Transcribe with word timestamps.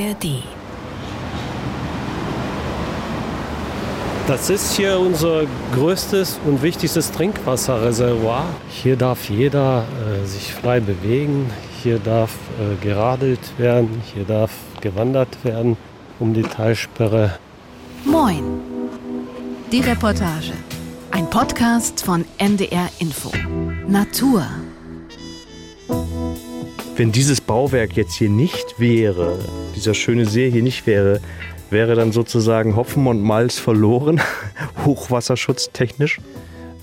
ARD. 0.00 0.42
Das 4.26 4.48
ist 4.48 4.74
hier 4.74 4.98
unser 4.98 5.42
größtes 5.74 6.38
und 6.46 6.62
wichtigstes 6.62 7.10
Trinkwasserreservoir. 7.10 8.44
Hier 8.68 8.96
darf 8.96 9.28
jeder 9.28 9.84
äh, 9.84 10.24
sich 10.24 10.54
frei 10.54 10.78
bewegen, 10.80 11.50
hier 11.82 11.98
darf 11.98 12.30
äh, 12.30 12.82
geradelt 12.84 13.40
werden, 13.58 14.02
hier 14.14 14.24
darf 14.24 14.52
gewandert 14.80 15.36
werden 15.42 15.76
um 16.20 16.32
die 16.32 16.42
Talsperre. 16.42 17.38
Moin. 18.04 18.60
Die 19.72 19.80
Reportage. 19.80 20.52
Ein 21.10 21.28
Podcast 21.28 22.04
von 22.04 22.24
NDR 22.38 22.88
Info. 22.98 23.32
Natur. 23.88 24.46
Wenn 27.00 27.12
dieses 27.12 27.40
Bauwerk 27.40 27.96
jetzt 27.96 28.12
hier 28.16 28.28
nicht 28.28 28.78
wäre, 28.78 29.38
dieser 29.74 29.94
schöne 29.94 30.26
See 30.26 30.50
hier 30.50 30.62
nicht 30.62 30.86
wäre, 30.86 31.22
wäre 31.70 31.94
dann 31.94 32.12
sozusagen 32.12 32.76
Hopfen 32.76 33.06
und 33.06 33.22
Malz 33.22 33.58
verloren, 33.58 34.20
hochwasserschutztechnisch? 34.84 36.20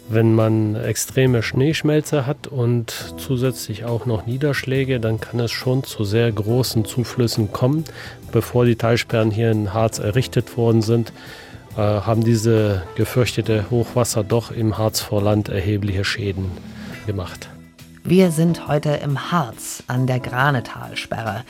Wenn 0.09 0.33
man 0.33 0.75
extreme 0.75 1.43
Schneeschmelze 1.43 2.25
hat 2.25 2.47
und 2.47 3.13
zusätzlich 3.19 3.85
auch 3.85 4.07
noch 4.07 4.25
Niederschläge, 4.25 4.99
dann 4.99 5.21
kann 5.21 5.39
es 5.39 5.51
schon 5.51 5.83
zu 5.83 6.03
sehr 6.03 6.31
großen 6.31 6.83
Zuflüssen 6.85 7.51
kommen. 7.51 7.85
Bevor 8.31 8.65
die 8.65 8.75
Talsperren 8.75 9.29
hier 9.29 9.51
in 9.51 9.71
Harz 9.75 9.99
errichtet 9.99 10.57
worden 10.57 10.81
sind, 10.81 11.13
äh, 11.75 11.81
haben 11.81 12.23
diese 12.23 12.81
gefürchtete 12.95 13.65
Hochwasser 13.69 14.23
doch 14.23 14.49
im 14.49 14.79
Harzvorland 14.79 15.49
erhebliche 15.49 16.03
Schäden 16.03 16.49
gemacht. 17.05 17.49
Wir 18.07 18.31
sind 18.31 18.69
heute 18.69 18.91
im 18.91 19.33
Harz 19.33 19.83
an 19.87 20.07
der 20.07 20.21
Granetalsperre. 20.21 21.43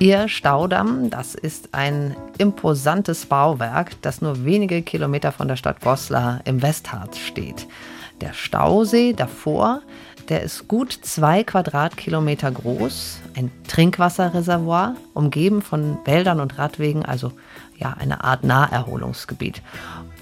Ihr 0.00 0.26
Staudamm, 0.26 1.08
das 1.08 1.36
ist 1.36 1.68
ein 1.70 2.16
imposantes 2.36 3.26
Bauwerk, 3.26 3.92
das 4.02 4.20
nur 4.20 4.44
wenige 4.44 4.82
Kilometer 4.82 5.30
von 5.30 5.46
der 5.46 5.54
Stadt 5.54 5.80
Goslar 5.80 6.40
im 6.46 6.62
Westharz 6.62 7.16
steht. 7.16 7.68
Der 8.20 8.32
Stausee 8.32 9.12
davor, 9.12 9.82
der 10.28 10.42
ist 10.42 10.66
gut 10.66 10.98
zwei 11.00 11.44
Quadratkilometer 11.44 12.50
groß, 12.50 13.20
ein 13.36 13.52
Trinkwasserreservoir, 13.68 14.96
umgeben 15.14 15.62
von 15.62 15.96
Wäldern 16.04 16.40
und 16.40 16.58
Radwegen, 16.58 17.04
also 17.04 17.30
ja, 17.78 17.94
eine 17.96 18.24
Art 18.24 18.42
Naherholungsgebiet. 18.42 19.62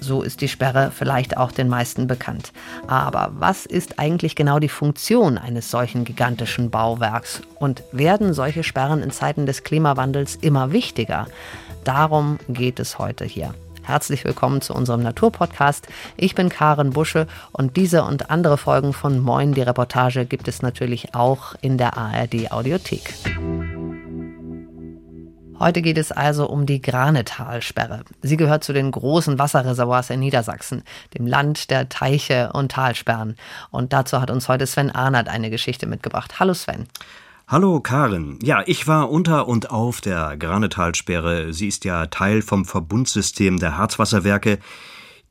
So 0.01 0.21
ist 0.21 0.41
die 0.41 0.47
Sperre 0.47 0.91
vielleicht 0.95 1.37
auch 1.37 1.51
den 1.51 1.67
meisten 1.67 2.07
bekannt. 2.07 2.51
Aber 2.87 3.31
was 3.33 3.65
ist 3.65 3.99
eigentlich 3.99 4.35
genau 4.35 4.59
die 4.59 4.69
Funktion 4.69 5.37
eines 5.37 5.69
solchen 5.69 6.05
gigantischen 6.05 6.69
Bauwerks? 6.69 7.41
Und 7.59 7.83
werden 7.91 8.33
solche 8.33 8.63
Sperren 8.63 9.03
in 9.03 9.11
Zeiten 9.11 9.45
des 9.45 9.63
Klimawandels 9.63 10.35
immer 10.35 10.71
wichtiger? 10.71 11.27
Darum 11.83 12.39
geht 12.47 12.79
es 12.79 12.99
heute 12.99 13.25
hier. 13.25 13.53
Herzlich 13.83 14.23
willkommen 14.23 14.61
zu 14.61 14.75
unserem 14.75 15.01
Naturpodcast. 15.01 15.87
Ich 16.15 16.35
bin 16.35 16.49
Karen 16.49 16.91
Busche 16.91 17.25
und 17.51 17.75
diese 17.75 18.03
und 18.03 18.29
andere 18.29 18.57
Folgen 18.57 18.93
von 18.93 19.19
Moin 19.19 19.53
die 19.53 19.63
Reportage 19.63 20.25
gibt 20.25 20.47
es 20.47 20.61
natürlich 20.61 21.15
auch 21.15 21.55
in 21.61 21.79
der 21.79 21.97
ARD 21.97 22.51
Audiothek. 22.51 23.15
Heute 25.59 25.81
geht 25.81 25.97
es 25.97 26.13
also 26.13 26.47
um 26.47 26.65
die 26.65 26.81
Granetalsperre. 26.81 28.05
Sie 28.21 28.37
gehört 28.37 28.63
zu 28.63 28.71
den 28.71 28.91
großen 28.91 29.37
Wasserreservoirs 29.37 30.09
in 30.09 30.21
Niedersachsen, 30.21 30.83
dem 31.17 31.27
Land 31.27 31.69
der 31.69 31.89
Teiche 31.89 32.51
und 32.53 32.71
Talsperren. 32.71 33.35
Und 33.69 33.91
dazu 33.91 34.21
hat 34.21 34.31
uns 34.31 34.47
heute 34.47 34.65
Sven 34.65 34.89
Arnert 34.89 35.27
eine 35.27 35.49
Geschichte 35.49 35.85
mitgebracht. 35.85 36.39
Hallo 36.39 36.53
Sven. 36.53 36.87
Hallo 37.45 37.81
Karin. 37.81 38.39
Ja, 38.41 38.63
ich 38.67 38.87
war 38.87 39.09
unter 39.09 39.49
und 39.49 39.69
auf 39.69 39.99
der 39.99 40.37
Granetalsperre. 40.37 41.51
Sie 41.51 41.67
ist 41.67 41.83
ja 41.83 42.05
Teil 42.05 42.41
vom 42.41 42.63
Verbundsystem 42.63 43.59
der 43.59 43.77
Harzwasserwerke 43.77 44.59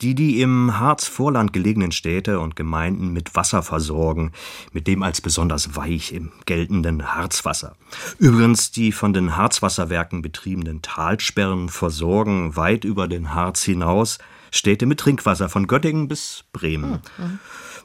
die 0.00 0.14
die 0.14 0.40
im 0.40 0.78
Harzvorland 0.78 1.52
gelegenen 1.52 1.92
Städte 1.92 2.40
und 2.40 2.56
Gemeinden 2.56 3.12
mit 3.12 3.34
Wasser 3.34 3.62
versorgen, 3.62 4.32
mit 4.72 4.86
dem 4.86 5.02
als 5.02 5.20
besonders 5.20 5.76
weich 5.76 6.12
im 6.12 6.32
geltenden 6.46 7.14
Harzwasser. 7.14 7.76
Übrigens, 8.18 8.70
die 8.70 8.92
von 8.92 9.12
den 9.12 9.36
Harzwasserwerken 9.36 10.22
betriebenen 10.22 10.82
Talsperren 10.82 11.68
versorgen 11.68 12.56
weit 12.56 12.84
über 12.84 13.08
den 13.08 13.34
Harz 13.34 13.62
hinaus 13.62 14.18
Städte 14.50 14.86
mit 14.86 15.00
Trinkwasser 15.00 15.48
von 15.48 15.66
Göttingen 15.66 16.08
bis 16.08 16.44
Bremen. 16.52 17.00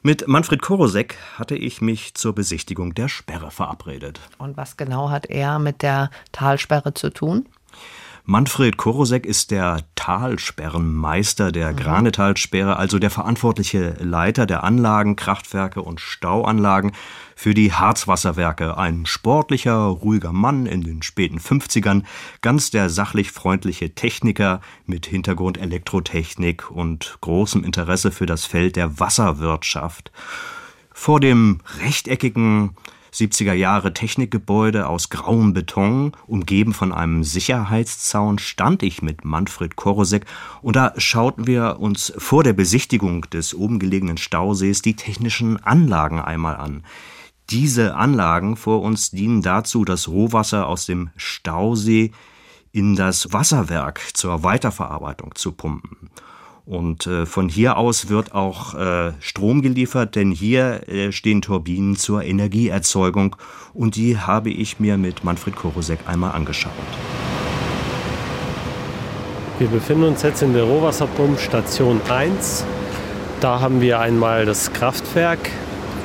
Mit 0.01 0.27
Manfred 0.27 0.61
Korosek 0.61 1.17
hatte 1.37 1.55
ich 1.55 1.81
mich 1.81 2.13
zur 2.13 2.35
Besichtigung 2.35 2.93
der 2.93 3.07
Sperre 3.07 3.51
verabredet. 3.51 4.19
Und 4.37 4.57
was 4.57 4.77
genau 4.77 5.09
hat 5.09 5.25
er 5.27 5.59
mit 5.59 5.81
der 5.81 6.09
Talsperre 6.31 6.93
zu 6.93 7.09
tun? 7.09 7.47
Manfred 8.25 8.77
Korosek 8.77 9.25
ist 9.25 9.51
der 9.51 9.83
Talsperrenmeister 9.95 11.51
der 11.51 11.73
mhm. 11.73 11.75
Granetalsperre, 11.75 12.77
also 12.77 12.97
der 12.97 13.09
verantwortliche 13.09 13.97
Leiter 13.99 14.45
der 14.45 14.63
Anlagen, 14.63 15.17
Kraftwerke 15.17 15.81
und 15.81 15.99
Stauanlagen 15.99 16.93
für 17.35 17.53
die 17.53 17.73
Harzwasserwerke. 17.73 18.77
Ein 18.77 19.05
sportlicher, 19.05 19.75
ruhiger 19.75 20.31
Mann 20.31 20.67
in 20.67 20.83
den 20.83 21.01
späten 21.01 21.37
50ern, 21.37 22.03
ganz 22.39 22.71
der 22.71 22.89
sachlich 22.89 23.29
freundliche 23.29 23.93
Techniker 23.93 24.61
mit 24.85 25.05
Hintergrund 25.05 25.57
Elektrotechnik 25.57 26.71
und 26.71 27.17
großem 27.19 27.65
Interesse 27.65 28.11
für 28.11 28.25
das 28.25 28.45
Feld 28.45 28.77
der 28.77 29.01
Wasserwirtschaft. 29.01 30.13
Vor 30.93 31.19
dem 31.19 31.59
rechteckigen, 31.81 32.77
70er 33.13 33.53
Jahre 33.53 33.93
Technikgebäude 33.93 34.87
aus 34.87 35.09
grauem 35.09 35.53
Beton, 35.53 36.13
umgeben 36.25 36.73
von 36.73 36.91
einem 36.91 37.23
Sicherheitszaun, 37.23 38.39
stand 38.39 38.81
ich 38.81 39.01
mit 39.01 39.23
Manfred 39.23 39.75
Korosek 39.75 40.25
und 40.61 40.75
da 40.75 40.93
schauten 40.97 41.45
wir 41.45 41.77
uns 41.79 42.11
vor 42.17 42.43
der 42.43 42.53
Besichtigung 42.53 43.29
des 43.29 43.53
oben 43.53 43.77
gelegenen 43.77 44.17
Stausees 44.17 44.81
die 44.81 44.95
technischen 44.95 45.63
Anlagen 45.63 46.19
einmal 46.19 46.55
an. 46.55 46.83
Diese 47.49 47.95
Anlagen 47.95 48.55
vor 48.55 48.81
uns 48.81 49.11
dienen 49.11 49.41
dazu, 49.41 49.85
das 49.85 50.07
Rohwasser 50.07 50.67
aus 50.67 50.85
dem 50.85 51.11
Stausee 51.15 52.11
in 52.71 52.95
das 52.95 53.31
Wasserwerk 53.31 54.01
zur 54.13 54.43
Weiterverarbeitung 54.43 55.35
zu 55.35 55.51
pumpen. 55.51 56.09
Und 56.65 57.07
äh, 57.07 57.25
von 57.25 57.49
hier 57.49 57.77
aus 57.77 58.07
wird 58.07 58.33
auch 58.33 58.73
äh, 58.73 59.11
Strom 59.19 59.61
geliefert, 59.61 60.15
denn 60.15 60.31
hier 60.31 60.87
äh, 60.87 61.11
stehen 61.11 61.41
Turbinen 61.41 61.97
zur 61.97 62.23
Energieerzeugung 62.23 63.35
und 63.73 63.97
die 63.97 64.17
habe 64.17 64.49
ich 64.49 64.79
mir 64.79 64.97
mit 64.97 65.25
Manfred 65.25 65.57
Korosek 65.57 65.99
einmal 66.05 66.31
angeschaut. 66.31 66.71
Wir 69.59 69.67
befinden 69.67 70.05
uns 70.05 70.21
jetzt 70.23 70.41
in 70.41 70.53
der 70.53 70.63
Rohwasserpumpstation 70.63 71.99
1. 72.07 72.65
Da 73.41 73.59
haben 73.59 73.81
wir 73.81 73.99
einmal 73.99 74.45
das 74.45 74.71
Kraftwerk, 74.71 75.49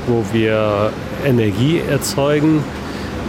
wo 0.09 0.25
wir 0.33 0.93
Energie 1.25 1.79
erzeugen 1.79 2.65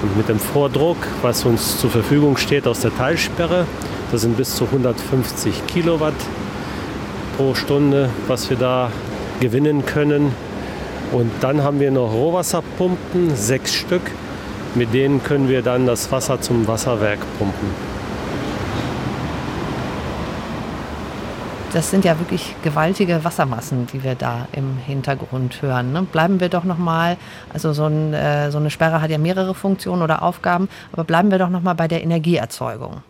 und 0.01 0.17
mit 0.17 0.29
dem 0.29 0.39
Vordruck, 0.39 0.97
was 1.21 1.45
uns 1.45 1.79
zur 1.79 1.91
Verfügung 1.91 2.37
steht 2.37 2.65
aus 2.65 2.79
der 2.79 2.95
Teilsperre. 2.95 3.67
Das 4.11 4.21
sind 4.21 4.35
bis 4.35 4.55
zu 4.55 4.65
150 4.65 5.67
Kilowatt 5.67 6.15
pro 7.39 7.55
Stunde, 7.55 8.09
was 8.27 8.49
wir 8.49 8.57
da 8.57 8.91
gewinnen 9.39 9.85
können. 9.85 10.33
Und 11.13 11.31
dann 11.39 11.63
haben 11.63 11.79
wir 11.79 11.89
noch 11.89 12.11
Rohwasserpumpen, 12.11 13.33
sechs 13.33 13.73
Stück. 13.73 14.01
Mit 14.75 14.93
denen 14.93 15.23
können 15.23 15.47
wir 15.47 15.61
dann 15.61 15.85
das 15.85 16.11
Wasser 16.11 16.41
zum 16.41 16.67
Wasserwerk 16.67 17.19
pumpen. 17.37 17.69
Das 21.71 21.89
sind 21.89 22.03
ja 22.03 22.19
wirklich 22.19 22.55
gewaltige 22.61 23.23
Wassermassen, 23.23 23.87
die 23.87 24.03
wir 24.03 24.15
da 24.15 24.49
im 24.51 24.75
Hintergrund 24.85 25.61
hören. 25.61 25.93
Ne? 25.93 26.01
Bleiben 26.01 26.41
wir 26.41 26.49
doch 26.49 26.65
noch 26.65 26.77
mal, 26.77 27.15
also 27.53 27.71
so, 27.71 27.85
ein, 27.85 28.13
äh, 28.13 28.51
so 28.51 28.57
eine 28.57 28.69
Sperre 28.69 29.01
hat 29.01 29.11
ja 29.11 29.17
mehrere 29.17 29.55
Funktionen 29.55 30.01
oder 30.01 30.23
Aufgaben, 30.23 30.67
aber 30.91 31.05
bleiben 31.05 31.31
wir 31.31 31.37
doch 31.37 31.49
noch 31.49 31.61
mal 31.61 31.75
bei 31.75 31.87
der 31.87 32.03
Energieerzeugung. 32.03 33.01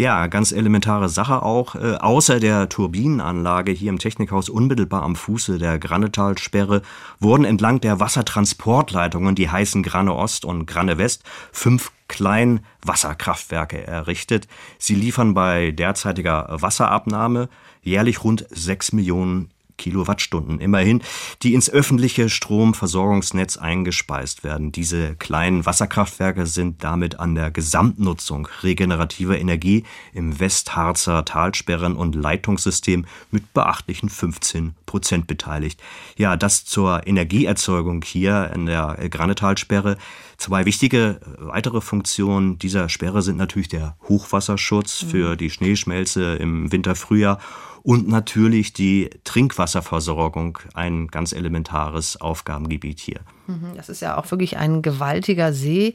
Ja, 0.00 0.28
ganz 0.28 0.50
elementare 0.50 1.10
Sache 1.10 1.42
auch. 1.42 1.74
Äh, 1.74 1.96
außer 1.96 2.40
der 2.40 2.70
Turbinenanlage 2.70 3.70
hier 3.70 3.90
im 3.90 3.98
Technikhaus 3.98 4.48
unmittelbar 4.48 5.02
am 5.02 5.14
Fuße 5.14 5.58
der 5.58 5.78
Grannetalsperre 5.78 6.80
wurden 7.18 7.44
entlang 7.44 7.82
der 7.82 8.00
Wassertransportleitungen, 8.00 9.34
die 9.34 9.50
heißen 9.50 9.82
Granne 9.82 10.14
Ost 10.14 10.46
und 10.46 10.64
Granne 10.64 10.96
West, 10.96 11.24
fünf 11.52 11.92
Kleinwasserkraftwerke 12.08 13.86
errichtet. 13.86 14.48
Sie 14.78 14.94
liefern 14.94 15.34
bei 15.34 15.70
derzeitiger 15.70 16.46
Wasserabnahme 16.48 17.50
jährlich 17.82 18.24
rund 18.24 18.46
sechs 18.48 18.92
Millionen 18.92 19.50
Kilowattstunden, 19.80 20.60
immerhin, 20.60 21.02
die 21.42 21.54
ins 21.54 21.70
öffentliche 21.70 22.28
Stromversorgungsnetz 22.28 23.56
eingespeist 23.56 24.44
werden. 24.44 24.72
Diese 24.72 25.16
kleinen 25.16 25.64
Wasserkraftwerke 25.64 26.46
sind 26.46 26.84
damit 26.84 27.18
an 27.18 27.34
der 27.34 27.50
Gesamtnutzung 27.50 28.46
regenerativer 28.62 29.38
Energie 29.38 29.84
im 30.12 30.38
Westharzer 30.38 31.24
Talsperren- 31.24 31.96
und 31.96 32.14
Leitungssystem 32.14 33.06
mit 33.30 33.54
beachtlichen 33.54 34.10
15 34.10 34.74
Prozent 34.84 35.26
beteiligt. 35.26 35.80
Ja, 36.16 36.36
das 36.36 36.66
zur 36.66 37.06
Energieerzeugung 37.06 38.02
hier 38.04 38.50
in 38.54 38.66
der 38.66 38.98
Granetalsperre. 39.08 39.96
Zwei 40.36 40.66
wichtige 40.66 41.20
weitere 41.38 41.80
Funktionen 41.80 42.58
dieser 42.58 42.88
Sperre 42.88 43.22
sind 43.22 43.36
natürlich 43.36 43.68
der 43.68 43.96
Hochwasserschutz 44.08 45.04
für 45.08 45.36
die 45.36 45.50
Schneeschmelze 45.50 46.36
im 46.36 46.70
Winter, 46.70 46.94
Frühjahr 46.94 47.38
und 47.82 48.08
natürlich 48.08 48.72
die 48.72 49.10
Trinkwasserversorgung, 49.24 50.58
ein 50.74 51.08
ganz 51.08 51.32
elementares 51.32 52.20
Aufgabengebiet 52.20 53.00
hier. 53.00 53.20
Mhm, 53.46 53.74
das 53.76 53.88
ist 53.88 54.00
ja 54.00 54.18
auch 54.18 54.30
wirklich 54.30 54.56
ein 54.56 54.82
gewaltiger 54.82 55.52
See. 55.52 55.94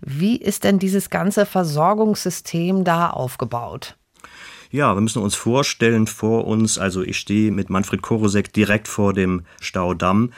Wie 0.00 0.36
ist 0.36 0.64
denn 0.64 0.78
dieses 0.78 1.10
ganze 1.10 1.46
Versorgungssystem 1.46 2.84
da 2.84 3.10
aufgebaut? 3.10 3.96
Ja, 4.72 4.94
wir 4.94 5.00
müssen 5.00 5.22
uns 5.22 5.34
vorstellen, 5.34 6.06
vor 6.06 6.46
uns, 6.46 6.78
also 6.78 7.02
ich 7.02 7.18
stehe 7.18 7.50
mit 7.50 7.70
Manfred 7.70 8.02
Korosek 8.02 8.52
direkt 8.52 8.86
vor 8.86 9.12
dem 9.12 9.42
Staudamm. 9.60 10.32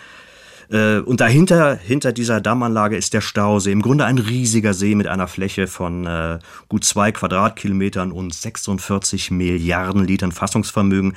Äh, 0.73 1.01
und 1.01 1.21
dahinter, 1.21 1.77
hinter 1.77 2.13
dieser 2.13 2.41
Dammanlage 2.41 2.97
ist 2.97 3.13
der 3.13 3.21
Stausee. 3.21 3.73
Im 3.73 3.83
Grunde 3.83 4.07
ein 4.07 4.19
riesiger 4.19 4.73
See 4.73 4.95
mit 4.95 5.07
einer 5.07 5.29
Fläche 5.29 5.67
von 5.67 6.07
äh, 6.07 6.39
gut 6.69 6.85
zwei 6.85 7.13
Quadratkilometern 7.13 8.11
und 8.11 8.35
46 8.35 9.31
Milliarden 9.31 10.05
Litern 10.05 10.33
Fassungsvermögen. 10.33 11.15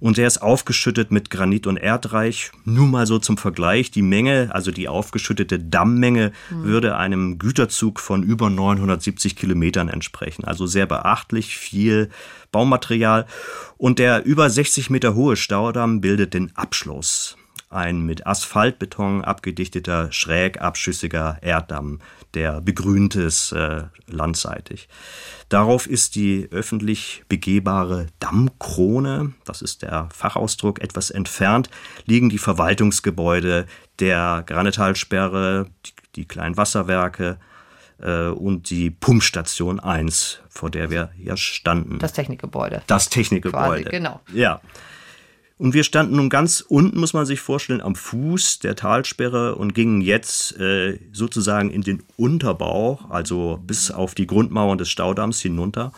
Und 0.00 0.16
der 0.16 0.26
ist 0.26 0.40
aufgeschüttet 0.40 1.12
mit 1.12 1.28
Granit 1.28 1.66
und 1.66 1.76
Erdreich. 1.76 2.52
Nur 2.64 2.86
mal 2.86 3.06
so 3.06 3.18
zum 3.18 3.36
Vergleich. 3.36 3.90
Die 3.90 4.02
Menge, 4.02 4.48
also 4.50 4.70
die 4.70 4.88
aufgeschüttete 4.88 5.58
Dammmenge, 5.58 6.32
mhm. 6.50 6.64
würde 6.64 6.96
einem 6.96 7.38
Güterzug 7.38 8.00
von 8.00 8.22
über 8.22 8.48
970 8.48 9.36
Kilometern 9.36 9.88
entsprechen. 9.88 10.44
Also 10.46 10.66
sehr 10.66 10.86
beachtlich 10.86 11.56
viel 11.56 12.08
Baumaterial. 12.50 13.26
Und 13.76 13.98
der 13.98 14.24
über 14.24 14.48
60 14.48 14.88
Meter 14.88 15.14
hohe 15.14 15.36
Staudamm 15.36 16.00
bildet 16.00 16.32
den 16.32 16.56
Abschluss 16.56 17.36
ein 17.70 18.00
mit 18.02 18.26
Asphaltbeton 18.26 19.24
abgedichteter, 19.24 20.10
schräg 20.12 20.60
abschüssiger 20.60 21.38
Erddamm, 21.40 22.00
der 22.34 22.60
begrünt 22.60 23.14
ist 23.14 23.52
äh, 23.52 23.84
landseitig. 24.06 24.88
Darauf 25.48 25.86
ist 25.86 26.16
die 26.16 26.48
öffentlich 26.50 27.24
begehbare 27.28 28.08
Dammkrone, 28.18 29.32
das 29.44 29.62
ist 29.62 29.82
der 29.82 30.08
Fachausdruck, 30.12 30.80
etwas 30.80 31.10
entfernt, 31.10 31.70
liegen 32.06 32.28
die 32.28 32.38
Verwaltungsgebäude 32.38 33.66
der 34.00 34.42
Granetalsperre, 34.46 35.66
die, 35.86 35.92
die 36.16 36.24
kleinen 36.26 36.56
Wasserwerke, 36.56 37.38
äh, 38.02 38.28
und 38.28 38.70
die 38.70 38.90
Pumpstation 38.90 39.80
1, 39.80 40.40
vor 40.48 40.70
der 40.70 40.90
wir 40.90 41.10
ja 41.18 41.36
standen. 41.36 41.98
Das 41.98 42.12
Technikgebäude. 42.12 42.82
Das 42.86 43.08
Technikgebäude. 43.08 43.82
Quasi, 43.82 43.96
genau. 43.96 44.20
Ja. 44.32 44.60
Und 45.60 45.74
wir 45.74 45.84
standen 45.84 46.16
nun 46.16 46.30
ganz 46.30 46.64
unten, 46.66 46.98
muss 46.98 47.12
man 47.12 47.26
sich 47.26 47.42
vorstellen, 47.42 47.82
am 47.82 47.94
Fuß 47.94 48.60
der 48.60 48.76
Talsperre 48.76 49.56
und 49.56 49.74
gingen 49.74 50.00
jetzt 50.00 50.58
äh, 50.58 50.98
sozusagen 51.12 51.70
in 51.70 51.82
den 51.82 52.02
Unterbau, 52.16 52.98
also 53.10 53.60
bis 53.66 53.90
auf 53.90 54.14
die 54.14 54.26
Grundmauern 54.26 54.78
des 54.78 54.88
Staudamms 54.88 55.38
hinunter. 55.42 55.92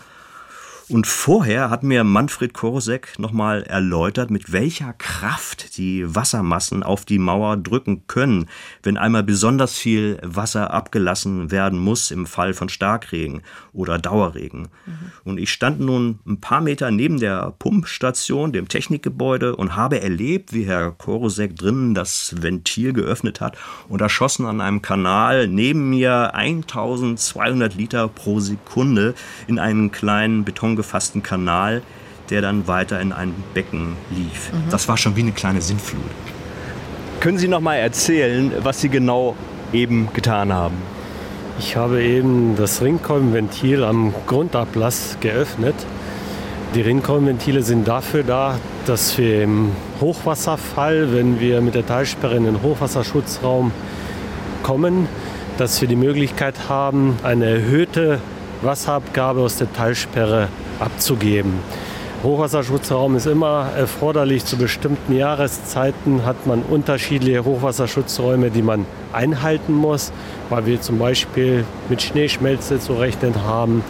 Und 0.88 1.06
vorher 1.06 1.70
hat 1.70 1.82
mir 1.82 2.04
Manfred 2.04 2.54
Korsek 2.54 3.18
nochmal 3.18 3.62
erläutert, 3.62 4.30
mit 4.30 4.52
welcher 4.52 4.92
Kraft 4.92 5.76
die 5.78 6.14
Wassermassen 6.14 6.82
auf 6.82 7.04
die 7.04 7.18
Mauer 7.18 7.56
drücken 7.56 8.06
können, 8.06 8.46
wenn 8.82 8.96
einmal 8.96 9.22
besonders 9.22 9.76
viel 9.76 10.18
Wasser 10.22 10.72
abgelassen 10.72 11.50
werden 11.50 11.78
muss 11.78 12.10
im 12.10 12.26
Fall 12.26 12.54
von 12.54 12.68
Starkregen 12.68 13.42
oder 13.72 13.98
Dauerregen. 13.98 14.68
Mhm. 14.86 14.92
Und 15.24 15.38
ich 15.38 15.52
stand 15.52 15.80
nun 15.80 16.18
ein 16.26 16.40
paar 16.40 16.60
Meter 16.60 16.90
neben 16.90 17.20
der 17.20 17.54
Pumpstation, 17.58 18.52
dem 18.52 18.68
Technikgebäude 18.68 19.56
und 19.56 19.76
habe 19.76 20.00
erlebt, 20.00 20.52
wie 20.52 20.64
Herr 20.64 20.90
Korosek 20.90 21.56
drinnen 21.56 21.94
das 21.94 22.34
Ventil 22.40 22.92
geöffnet 22.92 23.40
hat 23.40 23.56
und 23.88 24.00
da 24.00 24.08
schossen 24.08 24.46
an 24.46 24.60
einem 24.60 24.82
Kanal 24.82 25.48
neben 25.48 25.90
mir 25.90 26.34
1200 26.34 27.74
Liter 27.74 28.08
pro 28.08 28.40
Sekunde 28.40 29.14
in 29.46 29.58
einen 29.58 29.92
kleinen 29.92 30.44
Beton 30.44 30.71
gefassten 30.76 31.22
Kanal, 31.22 31.82
der 32.30 32.40
dann 32.40 32.66
weiter 32.66 33.00
in 33.00 33.12
ein 33.12 33.34
Becken 33.54 33.96
lief. 34.10 34.52
Mhm. 34.52 34.70
Das 34.70 34.88
war 34.88 34.96
schon 34.96 35.16
wie 35.16 35.20
eine 35.20 35.32
kleine 35.32 35.60
Sintflut. 35.60 36.02
Können 37.20 37.38
Sie 37.38 37.48
noch 37.48 37.60
mal 37.60 37.76
erzählen, 37.76 38.52
was 38.62 38.80
Sie 38.80 38.88
genau 38.88 39.36
eben 39.72 40.08
getan 40.12 40.52
haben? 40.52 40.76
Ich 41.58 41.76
habe 41.76 42.02
eben 42.02 42.56
das 42.56 42.82
Ringkolbenventil 42.82 43.84
am 43.84 44.12
Grundablass 44.26 45.18
geöffnet. 45.20 45.74
Die 46.74 46.80
Ringkolbenventile 46.80 47.62
sind 47.62 47.86
dafür 47.86 48.22
da, 48.22 48.58
dass 48.86 49.16
wir 49.18 49.44
im 49.44 49.72
Hochwasserfall, 50.00 51.12
wenn 51.12 51.38
wir 51.38 51.60
mit 51.60 51.74
der 51.74 51.86
Teilsperre 51.86 52.34
in 52.34 52.44
den 52.44 52.62
Hochwasserschutzraum 52.62 53.70
kommen, 54.62 55.06
dass 55.58 55.80
wir 55.80 55.88
die 55.88 55.96
Möglichkeit 55.96 56.68
haben, 56.68 57.16
eine 57.22 57.44
erhöhte 57.46 58.20
Wasserabgabe 58.62 59.40
aus 59.40 59.58
der 59.58 59.72
Teilsperre 59.72 60.48
abzugeben. 60.80 61.58
Hochwasserschutzraum 62.22 63.16
ist 63.16 63.26
immer 63.26 63.70
erforderlich. 63.76 64.44
Zu 64.44 64.56
bestimmten 64.56 65.16
Jahreszeiten 65.16 66.24
hat 66.24 66.46
man 66.46 66.62
unterschiedliche 66.62 67.44
Hochwasserschutzräume, 67.44 68.50
die 68.50 68.62
man 68.62 68.86
einhalten 69.12 69.72
muss, 69.72 70.12
weil 70.48 70.66
wir 70.66 70.80
zum 70.80 70.98
Beispiel 70.98 71.64
mit 71.88 72.00
Schneeschmelze 72.00 72.78
zu 72.78 72.94
rechnen 72.94 73.44
haben. 73.44 73.82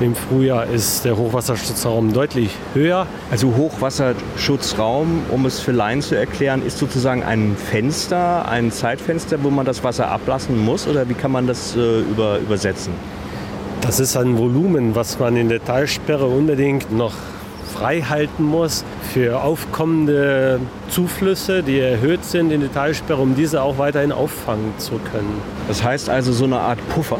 Im 0.00 0.14
Frühjahr 0.14 0.66
ist 0.66 1.04
der 1.04 1.16
Hochwasserschutzraum 1.16 2.12
deutlich 2.12 2.50
höher. 2.74 3.06
Also 3.30 3.54
Hochwasserschutzraum, 3.56 5.22
um 5.30 5.46
es 5.46 5.60
für 5.60 5.72
Laien 5.72 6.02
zu 6.02 6.16
erklären, 6.16 6.64
ist 6.64 6.78
sozusagen 6.78 7.22
ein 7.22 7.56
Fenster, 7.56 8.48
ein 8.48 8.70
Zeitfenster, 8.70 9.42
wo 9.42 9.50
man 9.50 9.66
das 9.66 9.82
Wasser 9.82 10.10
ablassen 10.10 10.64
muss? 10.64 10.86
Oder 10.86 11.08
wie 11.08 11.14
kann 11.14 11.30
man 11.30 11.46
das 11.46 11.76
äh, 11.76 12.00
über, 12.00 12.38
übersetzen? 12.38 12.92
Das 13.84 14.00
ist 14.00 14.16
ein 14.16 14.38
Volumen, 14.38 14.94
was 14.94 15.18
man 15.18 15.36
in 15.36 15.50
der 15.50 15.62
Talsperre 15.62 16.24
unbedingt 16.24 16.90
noch 16.90 17.12
frei 17.70 18.00
halten 18.00 18.42
muss 18.42 18.82
für 19.12 19.42
aufkommende 19.42 20.58
Zuflüsse, 20.88 21.62
die 21.62 21.80
erhöht 21.80 22.24
sind 22.24 22.50
in 22.50 22.62
die 22.62 22.68
Talsperre, 22.68 23.20
um 23.20 23.34
diese 23.34 23.60
auch 23.60 23.76
weiterhin 23.76 24.10
auffangen 24.10 24.72
zu 24.78 24.92
können. 25.12 25.38
Das 25.68 25.84
heißt 25.84 26.08
also 26.08 26.32
so 26.32 26.46
eine 26.46 26.60
Art 26.60 26.78
Puffer. 26.88 27.18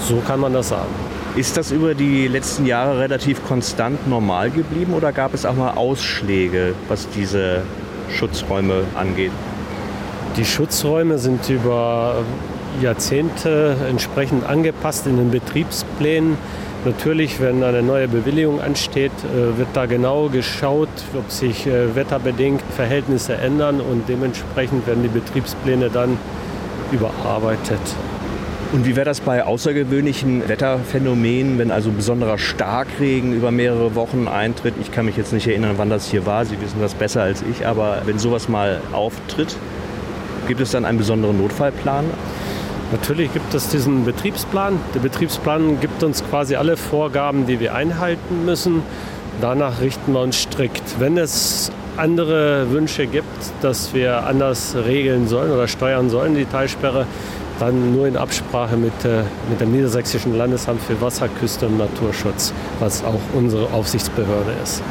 So 0.00 0.16
kann 0.26 0.40
man 0.40 0.52
das 0.52 0.70
sagen. 0.70 0.90
Ist 1.36 1.56
das 1.56 1.70
über 1.70 1.94
die 1.94 2.26
letzten 2.26 2.66
Jahre 2.66 2.98
relativ 2.98 3.44
konstant 3.46 4.08
normal 4.08 4.50
geblieben 4.50 4.94
oder 4.94 5.12
gab 5.12 5.32
es 5.32 5.46
auch 5.46 5.54
mal 5.54 5.74
Ausschläge, 5.74 6.74
was 6.88 7.08
diese 7.10 7.62
Schutzräume 8.10 8.82
angeht? 8.96 9.30
Die 10.36 10.44
Schutzräume 10.44 11.18
sind 11.18 11.48
über 11.48 12.16
Jahrzehnte 12.80 13.76
entsprechend 13.88 14.44
angepasst 14.46 15.06
in 15.06 15.16
den 15.16 15.30
Betriebsplänen. 15.30 16.36
Natürlich, 16.84 17.40
wenn 17.40 17.62
eine 17.62 17.82
neue 17.82 18.08
Bewilligung 18.08 18.60
ansteht, 18.60 19.12
äh, 19.22 19.56
wird 19.56 19.68
da 19.74 19.86
genau 19.86 20.28
geschaut, 20.28 20.88
ob 21.16 21.30
sich 21.30 21.66
äh, 21.66 21.94
wetterbedingt 21.94 22.62
Verhältnisse 22.74 23.34
ändern 23.34 23.80
und 23.80 24.08
dementsprechend 24.08 24.86
werden 24.86 25.02
die 25.04 25.08
Betriebspläne 25.08 25.90
dann 25.90 26.18
überarbeitet. 26.90 27.80
Und 28.72 28.86
wie 28.86 28.96
wäre 28.96 29.04
das 29.04 29.20
bei 29.20 29.44
außergewöhnlichen 29.44 30.48
Wetterphänomenen, 30.48 31.58
wenn 31.58 31.70
also 31.70 31.90
besonderer 31.90 32.38
Starkregen 32.38 33.34
über 33.34 33.50
mehrere 33.50 33.94
Wochen 33.94 34.26
eintritt? 34.28 34.74
Ich 34.80 34.90
kann 34.90 35.04
mich 35.04 35.16
jetzt 35.18 35.34
nicht 35.34 35.46
erinnern, 35.46 35.74
wann 35.76 35.90
das 35.90 36.10
hier 36.10 36.24
war. 36.24 36.46
Sie 36.46 36.58
wissen 36.58 36.80
das 36.80 36.94
besser 36.94 37.22
als 37.22 37.42
ich. 37.42 37.66
Aber 37.66 37.98
wenn 38.06 38.18
sowas 38.18 38.48
mal 38.48 38.80
auftritt, 38.92 39.54
gibt 40.48 40.62
es 40.62 40.70
dann 40.70 40.86
einen 40.86 40.96
besonderen 40.96 41.38
Notfallplan? 41.38 42.06
Natürlich 42.92 43.32
gibt 43.32 43.54
es 43.54 43.68
diesen 43.68 44.04
Betriebsplan. 44.04 44.78
Der 44.94 45.00
Betriebsplan 45.00 45.80
gibt 45.80 46.02
uns 46.02 46.22
quasi 46.28 46.56
alle 46.56 46.76
Vorgaben, 46.76 47.46
die 47.46 47.58
wir 47.58 47.74
einhalten 47.74 48.44
müssen. 48.44 48.82
Danach 49.40 49.80
richten 49.80 50.12
wir 50.12 50.20
uns 50.20 50.36
strikt. 50.42 51.00
Wenn 51.00 51.16
es 51.16 51.72
andere 51.96 52.70
Wünsche 52.70 53.06
gibt, 53.06 53.26
dass 53.62 53.94
wir 53.94 54.26
anders 54.26 54.76
regeln 54.86 55.26
sollen 55.26 55.52
oder 55.52 55.68
steuern 55.68 56.10
sollen, 56.10 56.34
die 56.34 56.44
Teilsperre, 56.44 57.06
dann 57.58 57.94
nur 57.94 58.06
in 58.06 58.16
Absprache 58.16 58.76
mit, 58.76 58.92
äh, 59.04 59.22
mit 59.48 59.60
dem 59.60 59.72
Niedersächsischen 59.72 60.36
Landesamt 60.36 60.82
für 60.82 61.00
Wasser, 61.00 61.28
Küste 61.28 61.68
und 61.68 61.78
Naturschutz, 61.78 62.52
was 62.78 63.04
auch 63.04 63.20
unsere 63.32 63.72
Aufsichtsbehörde 63.72 64.52
ist. 64.62 64.82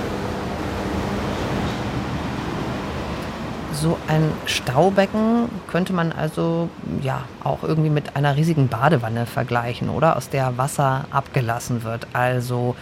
So 3.82 3.98
ein 4.08 4.32
Staubecken 4.46 5.50
könnte 5.68 5.92
man 5.92 6.12
also 6.12 6.70
ja 7.02 7.24
auch 7.44 7.64
irgendwie 7.64 7.90
mit 7.90 8.16
einer 8.16 8.36
riesigen 8.36 8.68
Badewanne 8.68 9.26
vergleichen, 9.26 9.90
oder? 9.90 10.18
Aus 10.18 10.30
der 10.30 10.56
Wasser 10.60 11.06
abgelassen 11.10 11.84
wird. 11.84 12.06
Also 12.14 12.76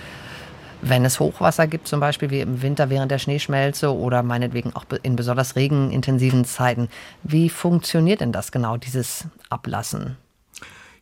Wenn 0.82 1.04
es 1.04 1.20
Hochwasser 1.20 1.68
gibt, 1.68 1.88
zum 1.88 2.00
Beispiel 2.00 2.30
wie 2.30 2.40
im 2.40 2.62
Winter 2.62 2.90
während 2.90 3.12
der 3.12 3.20
Schneeschmelze 3.20 3.94
oder 3.94 4.24
meinetwegen 4.24 4.74
auch 4.76 4.86
in 5.04 5.16
besonders 5.16 5.56
regenintensiven 5.56 6.46
Zeiten, 6.46 6.88
wie 7.24 7.50
funktioniert 7.50 8.22
denn 8.22 8.32
das 8.32 8.52
genau, 8.52 8.78
dieses 8.78 9.26
Ablassen? 9.50 10.18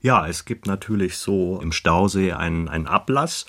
Ja, 0.02 0.28
es 0.28 0.46
gibt 0.46 0.66
natürlich 0.68 1.18
so 1.18 1.60
im 1.62 1.72
Stausee 1.72 2.34
einen, 2.34 2.70
einen 2.70 2.88
Ablass 2.88 3.46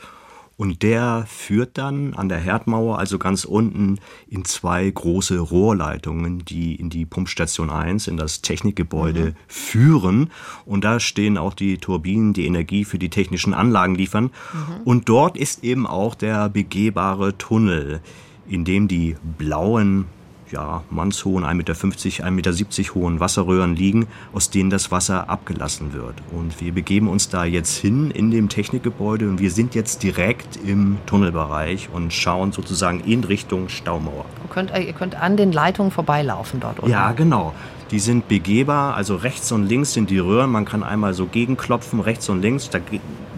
und 0.59 0.83
der 0.83 1.25
führt 1.29 1.79
dann 1.79 2.15
an 2.15 2.29
der 2.29 2.39
Herdmauer, 2.39 2.99
also 2.99 3.17
ganz 3.17 3.45
unten, 3.45 4.01
in 4.29 4.45
zwei 4.45 4.91
große 4.91 5.39
Rohrleitungen, 5.39 6.45
die 6.45 6.75
in 6.75 6.91
die 6.91 7.07
Pumpstation 7.07 7.71
1, 7.71 8.09
in 8.09 8.17
das 8.17 8.43
Technikgebäude 8.43 9.21
mhm. 9.21 9.35
führen. 9.47 10.31
Und 10.67 10.83
da 10.83 10.99
stehen 10.99 11.39
auch 11.39 11.55
die 11.55 11.79
Turbinen, 11.79 12.33
die 12.33 12.45
Energie 12.45 12.85
für 12.85 12.99
die 12.99 13.09
technischen 13.09 13.55
Anlagen 13.55 13.95
liefern. 13.95 14.25
Mhm. 14.25 14.83
Und 14.83 15.09
dort 15.09 15.37
ist 15.37 15.63
eben 15.63 15.87
auch 15.87 16.17
der 16.17 16.49
begehbare 16.49 17.39
Tunnel, 17.39 18.01
in 18.49 18.65
dem 18.65 18.89
die 18.89 19.15
blauen 19.39 20.07
ja, 20.51 20.83
mannshohen, 20.91 21.45
1,50 21.45 21.55
Meter, 21.55 21.73
1,70 21.75 22.31
Meter 22.31 22.95
hohen 22.95 23.21
Wasserröhren 23.21 23.77
liegen, 23.77 24.07
aus 24.33 24.51
denen 24.51 24.71
das 24.71 24.91
Wasser 24.91 25.29
abgelassen 25.29 25.93
wird. 25.93 26.15
Und 26.33 26.61
wir 26.61 26.73
begeben 26.73 27.09
uns 27.09 27.29
da 27.29 27.45
jetzt 27.45 27.77
hin 27.77 28.11
in 28.11 28.31
dem 28.31 28.49
Technikgebäude 28.49 29.29
und 29.29 29.41
wir 29.41 29.51
sind 29.51 29.75
jetzt 29.75 30.03
direkt 30.03 30.59
im 30.65 30.99
Tunnelbereich 31.07 31.89
und 31.93 32.13
schauen 32.13 32.53
sozusagen 32.53 33.01
in 33.01 33.25
Richtung 33.25 33.69
Staumauer. 33.69 34.25
Ihr 34.45 34.51
könnt, 34.53 34.71
ihr 34.71 34.93
könnt 34.93 35.15
an 35.15 35.37
den 35.37 35.53
Leitungen 35.53 35.91
vorbeilaufen 35.91 36.61
dort, 36.61 36.83
oder? 36.83 36.91
Ja, 36.91 37.13
genau. 37.13 37.55
Die 37.91 38.01
sind 38.01 38.29
begehbar, 38.29 38.95
also 38.97 39.17
rechts 39.17 39.51
und 39.51 39.67
links 39.67 39.95
sind 39.95 40.11
die 40.11 40.19
Röhren. 40.19 40.51
Man 40.51 40.67
kann 40.67 40.83
einmal 40.83 41.15
so 41.15 41.25
gegenklopfen, 41.25 42.01
rechts 42.01 42.29
und 42.29 42.43
links. 42.43 42.69
Da 42.69 42.81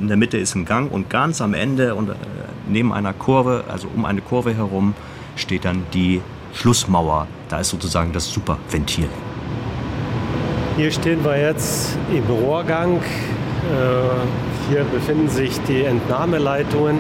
in 0.00 0.09
der 0.09 0.17
Mitte 0.17 0.38
ist 0.38 0.57
ein 0.57 0.64
Gang 0.64 0.90
und 0.90 1.09
ganz 1.09 1.40
am 1.40 1.55
Ende 1.55 1.95
und 1.95 2.09
äh, 2.09 2.14
neben 2.69 2.93
einer 2.93 3.12
Kurve, 3.12 3.64
also 3.69 3.87
um 3.95 4.05
eine 4.05 4.21
Kurve 4.21 4.52
herum, 4.52 4.95
steht 5.37 5.64
dann 5.64 5.85
die 5.95 6.21
Schlussmauer. 6.54 7.26
Da 7.49 7.61
ist 7.61 7.71
sozusagen 7.71 8.12
das 8.12 8.30
Superventil. 8.30 9.09
Hier 10.76 10.90
stehen 10.90 11.25
wir 11.25 11.38
jetzt 11.38 11.99
im 12.12 12.25
Rohrgang. 12.25 12.97
Äh, 12.97 14.71
hier 14.71 14.85
befinden 14.85 15.28
sich 15.28 15.61
die 15.69 15.85
Entnahmeleitungen. 15.85 16.99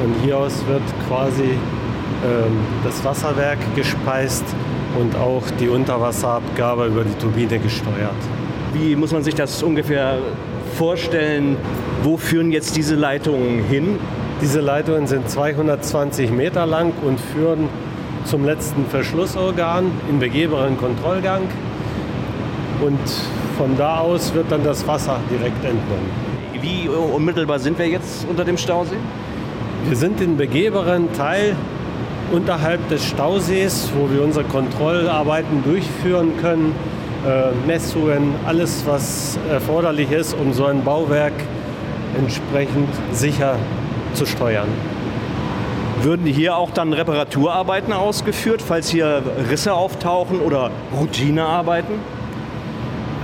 Von 0.00 0.14
hier 0.22 0.38
aus 0.38 0.64
wird 0.66 0.82
quasi 1.08 1.42
ähm, 2.24 2.58
das 2.84 3.04
Wasserwerk 3.04 3.58
gespeist 3.74 4.44
und 4.98 5.16
auch 5.16 5.42
die 5.58 5.68
Unterwasserabgabe 5.68 6.86
über 6.86 7.04
die 7.04 7.14
Turbine 7.14 7.58
gesteuert. 7.58 8.14
Wie 8.72 8.96
muss 8.96 9.12
man 9.12 9.22
sich 9.22 9.34
das 9.34 9.62
ungefähr 9.62 10.18
vorstellen? 10.76 11.56
Wo 12.02 12.16
führen 12.16 12.52
jetzt 12.52 12.76
diese 12.76 12.94
Leitungen 12.94 13.64
hin? 13.64 13.98
Diese 14.40 14.60
Leitungen 14.60 15.06
sind 15.06 15.28
220 15.28 16.30
Meter 16.30 16.66
lang 16.66 16.92
und 17.02 17.20
führen 17.20 17.68
zum 18.24 18.44
letzten 18.44 18.86
Verschlussorgan 18.86 19.90
im 20.08 20.18
begehbaren 20.18 20.76
Kontrollgang 20.76 21.42
und 22.80 22.98
von 23.56 23.76
da 23.76 23.98
aus 23.98 24.34
wird 24.34 24.50
dann 24.50 24.64
das 24.64 24.86
Wasser 24.86 25.18
direkt 25.30 25.64
entnommen. 25.64 26.10
Wie 26.60 26.88
unmittelbar 26.88 27.58
sind 27.58 27.78
wir 27.78 27.88
jetzt 27.88 28.26
unter 28.28 28.44
dem 28.44 28.56
Stausee? 28.56 28.96
Wir 29.86 29.96
sind 29.96 30.20
im 30.20 30.36
begehbaren 30.36 31.12
Teil 31.12 31.54
unterhalb 32.32 32.88
des 32.88 33.04
Stausees, 33.04 33.90
wo 33.96 34.10
wir 34.10 34.22
unsere 34.22 34.44
Kontrollarbeiten 34.46 35.62
durchführen 35.62 36.32
können, 36.40 36.74
äh, 37.26 37.52
Messungen, 37.66 38.34
alles 38.46 38.84
was 38.86 39.38
erforderlich 39.50 40.10
ist, 40.10 40.34
um 40.34 40.52
so 40.52 40.64
ein 40.64 40.82
Bauwerk 40.82 41.34
entsprechend 42.18 42.88
sicher 43.12 43.56
zu 44.14 44.24
steuern. 44.24 44.68
Würden 46.04 46.26
hier 46.26 46.58
auch 46.58 46.70
dann 46.70 46.92
Reparaturarbeiten 46.92 47.94
ausgeführt, 47.94 48.60
falls 48.60 48.90
hier 48.90 49.22
Risse 49.50 49.72
auftauchen 49.72 50.40
oder 50.40 50.70
Routinearbeiten? 50.94 51.94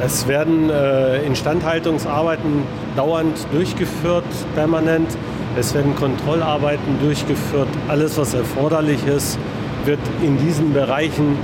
Es 0.02 0.26
werden 0.26 0.70
äh, 0.70 1.22
Instandhaltungsarbeiten 1.26 2.62
dauernd 2.96 3.46
durchgeführt, 3.52 4.24
permanent. 4.54 5.14
Es 5.58 5.74
werden 5.74 5.94
Kontrollarbeiten 5.94 6.98
durchgeführt. 7.02 7.68
Alles, 7.86 8.16
was 8.16 8.32
erforderlich 8.32 9.06
ist, 9.06 9.38
wird 9.84 10.00
in 10.22 10.38
diesen 10.38 10.72
Bereichen 10.72 11.36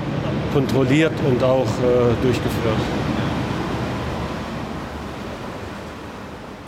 kontrolliert 0.55 1.13
und 1.29 1.45
auch 1.45 1.67
äh, 1.67 2.23
durchgeführt. 2.23 3.06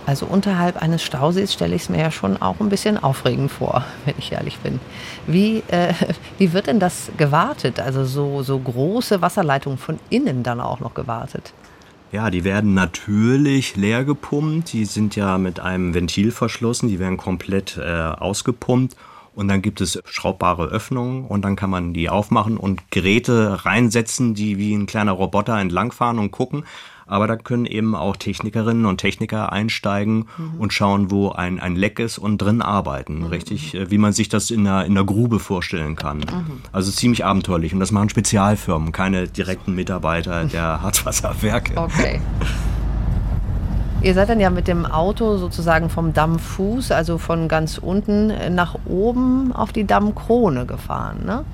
Also 0.09 0.25
unterhalb 0.25 0.81
eines 0.81 1.03
Stausees 1.03 1.53
stelle 1.53 1.75
ich 1.75 1.83
es 1.83 1.89
mir 1.91 2.01
ja 2.01 2.11
schon 2.11 2.41
auch 2.41 2.61
ein 2.61 2.71
bisschen 2.71 2.97
aufregend 2.97 3.51
vor, 3.51 3.85
wenn 4.07 4.15
ich 4.17 4.33
ehrlich 4.33 4.57
bin. 4.61 4.81
Wie, 5.27 5.63
äh, 5.69 5.93
wie 6.39 6.55
wird 6.55 6.67
denn 6.67 6.81
das 6.81 7.11
gewartet? 7.19 7.79
Also 7.79 8.07
so, 8.07 8.43
so 8.43 8.59
große 8.59 9.21
Wasserleitungen 9.21 9.77
von 9.77 9.99
innen 10.09 10.43
dann 10.43 10.63
auch 10.63 10.81
noch 10.81 10.95
gewartet? 10.95 11.53
Ja, 12.11 12.31
die 12.31 12.43
werden 12.45 12.73
natürlich 12.73 13.77
leer 13.77 14.03
gepumpt. 14.07 14.73
Die 14.73 14.87
sind 14.87 15.15
ja 15.15 15.37
mit 15.37 15.61
einem 15.61 15.93
Ventil 15.93 16.31
verschlossen. 16.31 16.89
Die 16.89 16.99
werden 16.99 17.19
komplett 17.19 17.77
äh, 17.77 17.91
ausgepumpt. 17.91 18.97
Und 19.39 19.47
dann 19.47 19.63
gibt 19.63 19.81
es 19.81 20.03
schraubbare 20.05 20.65
Öffnungen 20.65 21.25
und 21.25 21.43
dann 21.43 21.55
kann 21.55 21.71
man 21.71 21.95
die 21.95 22.11
aufmachen 22.11 22.57
und 22.57 22.91
Geräte 22.91 23.65
reinsetzen, 23.65 24.35
die 24.35 24.59
wie 24.59 24.75
ein 24.75 24.87
kleiner 24.87 25.13
Roboter 25.13 25.57
entlangfahren 25.57 26.19
und 26.19 26.33
gucken. 26.33 26.65
Aber 27.07 27.29
da 27.29 27.37
können 27.37 27.65
eben 27.65 27.95
auch 27.95 28.17
Technikerinnen 28.17 28.85
und 28.85 28.99
Techniker 28.99 29.53
einsteigen 29.53 30.27
mhm. 30.39 30.59
und 30.59 30.73
schauen, 30.73 31.13
wo 31.13 31.31
ein, 31.31 31.61
ein 31.61 31.77
Leck 31.77 32.01
ist 32.01 32.19
und 32.19 32.39
drin 32.39 32.63
arbeiten. 32.63 33.21
Mhm. 33.21 33.27
Richtig, 33.27 33.77
äh, 33.77 33.93
wie 33.93 33.99
man 33.99 34.13
sich 34.13 34.29
das 34.29 34.51
in 34.51 34.67
einer, 34.67 34.85
in 34.85 34.99
einer 34.99 35.07
Grube 35.07 35.39
vorstellen 35.39 35.95
kann. 35.95 36.19
Mhm. 36.19 36.63
Also 36.73 36.91
ziemlich 36.91 37.25
abenteuerlich. 37.25 37.73
Und 37.73 37.79
das 37.79 37.93
machen 37.93 38.09
Spezialfirmen, 38.09 38.91
keine 38.91 39.29
direkten 39.29 39.73
Mitarbeiter 39.73 40.47
der 40.47 40.83
Harzwasserwerke. 40.83 41.81
Okay. 41.81 42.21
Ihr 44.01 44.15
seid 44.15 44.29
dann 44.29 44.39
ja 44.39 44.49
mit 44.51 44.69
dem 44.69 44.87
Auto 44.87 45.39
sozusagen 45.39 45.91
vom 45.91 46.15
Dammfuß, 46.15 46.93
also 46.93 47.19
von 47.19 47.49
ganz 47.49 47.79
unten 47.79 48.33
nach 48.55 48.77
oben 48.87 49.53
auf 49.53 49.73
die 49.73 49.85
Dammkrone 49.85 50.67
gefahren, 50.67 51.25
ne? 51.27 51.45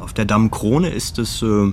Auf 0.00 0.14
der 0.14 0.24
Dammkrone 0.24 0.88
ist 0.88 1.18
es 1.18 1.42
äh, 1.42 1.72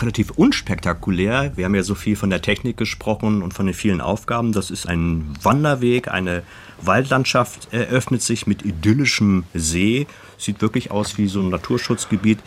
relativ 0.00 0.32
unspektakulär. 0.32 1.52
Wir 1.56 1.64
haben 1.64 1.76
ja 1.76 1.84
so 1.84 1.94
viel 1.94 2.16
von 2.16 2.28
der 2.28 2.42
Technik 2.42 2.76
gesprochen 2.76 3.40
und 3.40 3.54
von 3.54 3.66
den 3.66 3.74
vielen 3.74 4.00
Aufgaben. 4.00 4.50
Das 4.50 4.72
ist 4.72 4.88
ein 4.88 5.32
Wanderweg, 5.42 6.08
eine 6.08 6.42
Waldlandschaft 6.82 7.72
eröffnet 7.72 8.22
sich 8.22 8.48
mit 8.48 8.64
idyllischem 8.64 9.44
See. 9.54 10.08
Sieht 10.38 10.60
wirklich 10.60 10.90
aus 10.90 11.18
wie 11.18 11.28
so 11.28 11.40
ein 11.40 11.50
Naturschutzgebiet. 11.50 12.40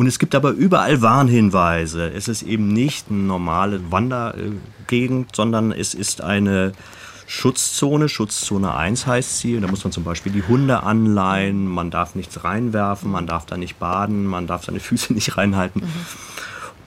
Und 0.00 0.06
es 0.06 0.18
gibt 0.18 0.34
aber 0.34 0.52
überall 0.52 1.02
Warnhinweise. 1.02 2.10
Es 2.10 2.26
ist 2.26 2.40
eben 2.40 2.68
nicht 2.68 3.10
eine 3.10 3.18
normale 3.18 3.92
Wandergegend, 3.92 5.36
sondern 5.36 5.72
es 5.72 5.92
ist 5.92 6.22
eine 6.22 6.72
Schutzzone. 7.26 8.08
Schutzzone 8.08 8.74
1 8.74 9.06
heißt 9.06 9.40
sie. 9.40 9.60
Da 9.60 9.68
muss 9.68 9.84
man 9.84 9.92
zum 9.92 10.02
Beispiel 10.04 10.32
die 10.32 10.42
Hunde 10.42 10.84
anleihen. 10.84 11.66
Man 11.66 11.90
darf 11.90 12.14
nichts 12.14 12.44
reinwerfen, 12.44 13.10
man 13.10 13.26
darf 13.26 13.44
da 13.44 13.58
nicht 13.58 13.78
baden, 13.78 14.24
man 14.24 14.46
darf 14.46 14.64
seine 14.64 14.80
Füße 14.80 15.12
nicht 15.12 15.36
reinhalten. 15.36 15.82
Mhm. 15.82 16.06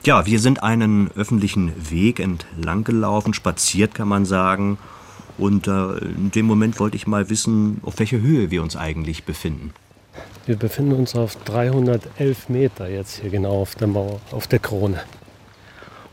Ja, 0.02 0.26
wir 0.26 0.40
sind 0.40 0.64
einen 0.64 1.08
öffentlichen 1.12 1.72
Weg 1.88 2.18
entlang 2.18 2.82
gelaufen, 2.82 3.32
spaziert 3.32 3.94
kann 3.94 4.08
man 4.08 4.24
sagen. 4.24 4.76
Und 5.38 5.68
äh, 5.68 5.98
in 5.98 6.32
dem 6.32 6.46
Moment 6.46 6.80
wollte 6.80 6.96
ich 6.96 7.06
mal 7.06 7.30
wissen, 7.30 7.78
auf 7.82 8.00
welcher 8.00 8.18
Höhe 8.18 8.50
wir 8.50 8.60
uns 8.60 8.74
eigentlich 8.74 9.22
befinden. 9.22 9.72
Wir 10.46 10.56
befinden 10.56 10.92
uns 10.92 11.14
auf 11.14 11.36
311 11.44 12.50
Meter 12.50 12.88
jetzt 12.88 13.20
hier 13.20 13.30
genau 13.30 13.62
auf 13.62 13.74
der 13.76 13.88
Mauer, 13.88 14.20
auf 14.30 14.46
der 14.46 14.58
Krone. 14.58 15.00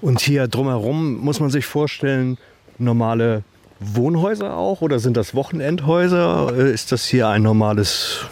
Und 0.01 0.21
hier 0.21 0.47
drumherum 0.47 1.17
muss 1.17 1.41
man 1.41 1.50
sich 1.50 1.65
vorstellen, 1.65 2.38
normale 2.77 3.43
Wohnhäuser 3.81 4.55
auch 4.55 4.81
oder 4.81 5.00
sind 5.00 5.17
das 5.17 5.35
Wochenendhäuser? 5.35 6.55
Ist 6.55 6.93
das 6.93 7.05
hier 7.07 7.27
ein 7.27 7.43
normales 7.43 8.25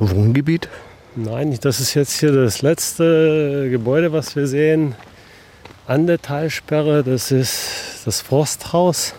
Wohngebiet? 0.00 0.68
Nein, 1.14 1.56
das 1.60 1.78
ist 1.78 1.94
jetzt 1.94 2.18
hier 2.18 2.32
das 2.32 2.60
letzte 2.60 3.68
Gebäude, 3.70 4.12
was 4.12 4.34
wir 4.34 4.48
sehen 4.48 4.96
an 5.86 6.06
der 6.06 6.20
Talsperre. 6.20 7.04
Das 7.04 7.30
ist 7.30 8.02
das 8.04 8.20
Forsthaus. 8.20 9.14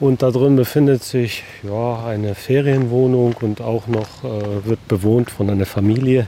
Und 0.00 0.22
da 0.22 0.30
drin 0.30 0.56
befindet 0.56 1.04
sich 1.04 1.44
ja, 1.62 2.04
eine 2.04 2.34
Ferienwohnung 2.34 3.34
und 3.40 3.60
auch 3.60 3.86
noch 3.86 4.24
äh, 4.24 4.66
wird 4.66 4.88
bewohnt 4.88 5.30
von 5.30 5.48
einer 5.48 5.66
Familie. 5.66 6.26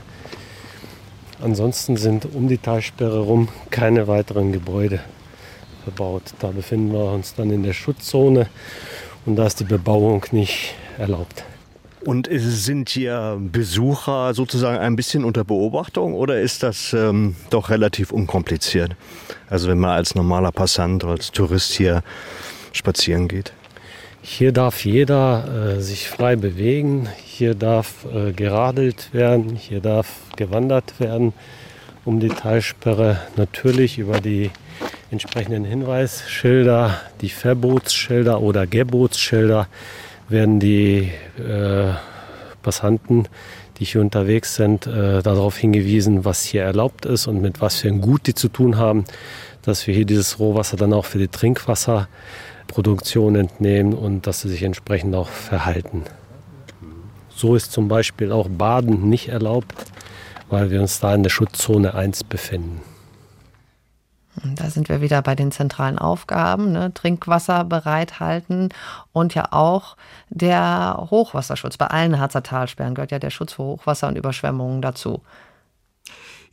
Ansonsten 1.41 1.97
sind 1.97 2.33
um 2.33 2.47
die 2.47 2.57
Talsperre 2.57 3.15
herum 3.15 3.49
keine 3.69 4.07
weiteren 4.07 4.51
Gebäude 4.51 5.01
bebaut. 5.83 6.23
Da 6.39 6.47
befinden 6.47 6.93
wir 6.93 7.11
uns 7.11 7.35
dann 7.35 7.51
in 7.51 7.63
der 7.63 7.73
Schutzzone 7.73 8.47
und 9.25 9.35
da 9.35 9.45
ist 9.45 9.59
die 9.59 9.65
Bebauung 9.65 10.25
nicht 10.31 10.75
erlaubt. 10.97 11.43
Und 12.05 12.29
sind 12.31 12.89
hier 12.89 13.37
Besucher 13.39 14.35
sozusagen 14.35 14.77
ein 14.77 14.95
bisschen 14.95 15.25
unter 15.25 15.43
Beobachtung 15.43 16.13
oder 16.13 16.39
ist 16.39 16.61
das 16.61 16.93
ähm, 16.93 17.35
doch 17.49 17.71
relativ 17.71 18.11
unkompliziert? 18.11 18.95
Also 19.49 19.67
wenn 19.69 19.79
man 19.79 19.91
als 19.91 20.13
normaler 20.13 20.51
Passant, 20.51 21.03
als 21.03 21.31
Tourist 21.31 21.73
hier 21.73 22.03
spazieren 22.75 23.27
geht? 23.27 23.53
Hier 24.21 24.51
darf 24.51 24.85
jeder 24.85 25.75
äh, 25.77 25.81
sich 25.81 26.09
frei 26.09 26.35
bewegen, 26.35 27.07
hier 27.23 27.53
darf 27.53 28.05
äh, 28.11 28.31
geradelt 28.31 29.13
werden, 29.13 29.55
hier 29.55 29.81
darf 29.81 30.07
gewandert 30.35 30.99
werden 30.99 31.33
um 32.05 32.19
die 32.19 32.29
Talsperre. 32.29 33.19
Natürlich 33.35 33.97
über 33.97 34.19
die 34.19 34.51
entsprechenden 35.11 35.63
Hinweisschilder, 35.65 37.01
die 37.21 37.29
Verbotsschilder 37.29 38.41
oder 38.41 38.65
Gebotsschilder 38.65 39.67
werden 40.29 40.59
die 40.59 41.11
äh, 41.37 41.93
Passanten, 42.61 43.27
die 43.77 43.85
hier 43.85 44.01
unterwegs 44.01 44.55
sind, 44.55 44.87
äh, 44.87 45.21
darauf 45.21 45.57
hingewiesen, 45.57 46.25
was 46.25 46.43
hier 46.43 46.63
erlaubt 46.63 47.05
ist 47.05 47.27
und 47.27 47.41
mit 47.41 47.61
was 47.61 47.77
für 47.81 47.89
ein 47.89 48.01
Gut 48.01 48.25
die 48.27 48.33
zu 48.33 48.47
tun 48.47 48.77
haben, 48.77 49.05
dass 49.61 49.85
wir 49.85 49.93
hier 49.93 50.05
dieses 50.05 50.39
Rohwasser 50.39 50.77
dann 50.77 50.93
auch 50.93 51.05
für 51.05 51.19
die 51.19 51.27
Trinkwasser 51.27 52.07
Produktion 52.67 53.35
entnehmen 53.35 53.93
und 53.93 54.27
dass 54.27 54.41
sie 54.41 54.49
sich 54.49 54.63
entsprechend 54.63 55.15
auch 55.15 55.29
verhalten. 55.29 56.03
So 57.29 57.55
ist 57.55 57.71
zum 57.71 57.87
Beispiel 57.87 58.31
auch 58.31 58.47
Baden 58.47 59.09
nicht 59.09 59.29
erlaubt, 59.29 59.73
weil 60.49 60.71
wir 60.71 60.81
uns 60.81 60.99
da 60.99 61.13
in 61.13 61.23
der 61.23 61.29
Schutzzone 61.29 61.93
1 61.93 62.23
befinden. 62.23 62.81
Da 64.43 64.69
sind 64.69 64.89
wir 64.89 64.99
wieder 65.01 65.21
bei 65.21 65.33
den 65.35 65.51
zentralen 65.51 65.97
Aufgaben, 65.97 66.73
ne? 66.73 66.93
Trinkwasser 66.93 67.63
bereithalten 67.63 68.69
und 69.13 69.33
ja 69.33 69.47
auch 69.51 69.95
der 70.29 71.07
Hochwasserschutz. 71.09 71.77
Bei 71.77 71.87
allen 71.87 72.19
Harzer 72.19 72.43
Talsperren 72.43 72.95
gehört 72.95 73.11
ja 73.11 73.19
der 73.19 73.29
Schutz 73.29 73.53
vor 73.53 73.65
Hochwasser 73.65 74.09
und 74.09 74.17
Überschwemmungen 74.17 74.81
dazu. 74.81 75.21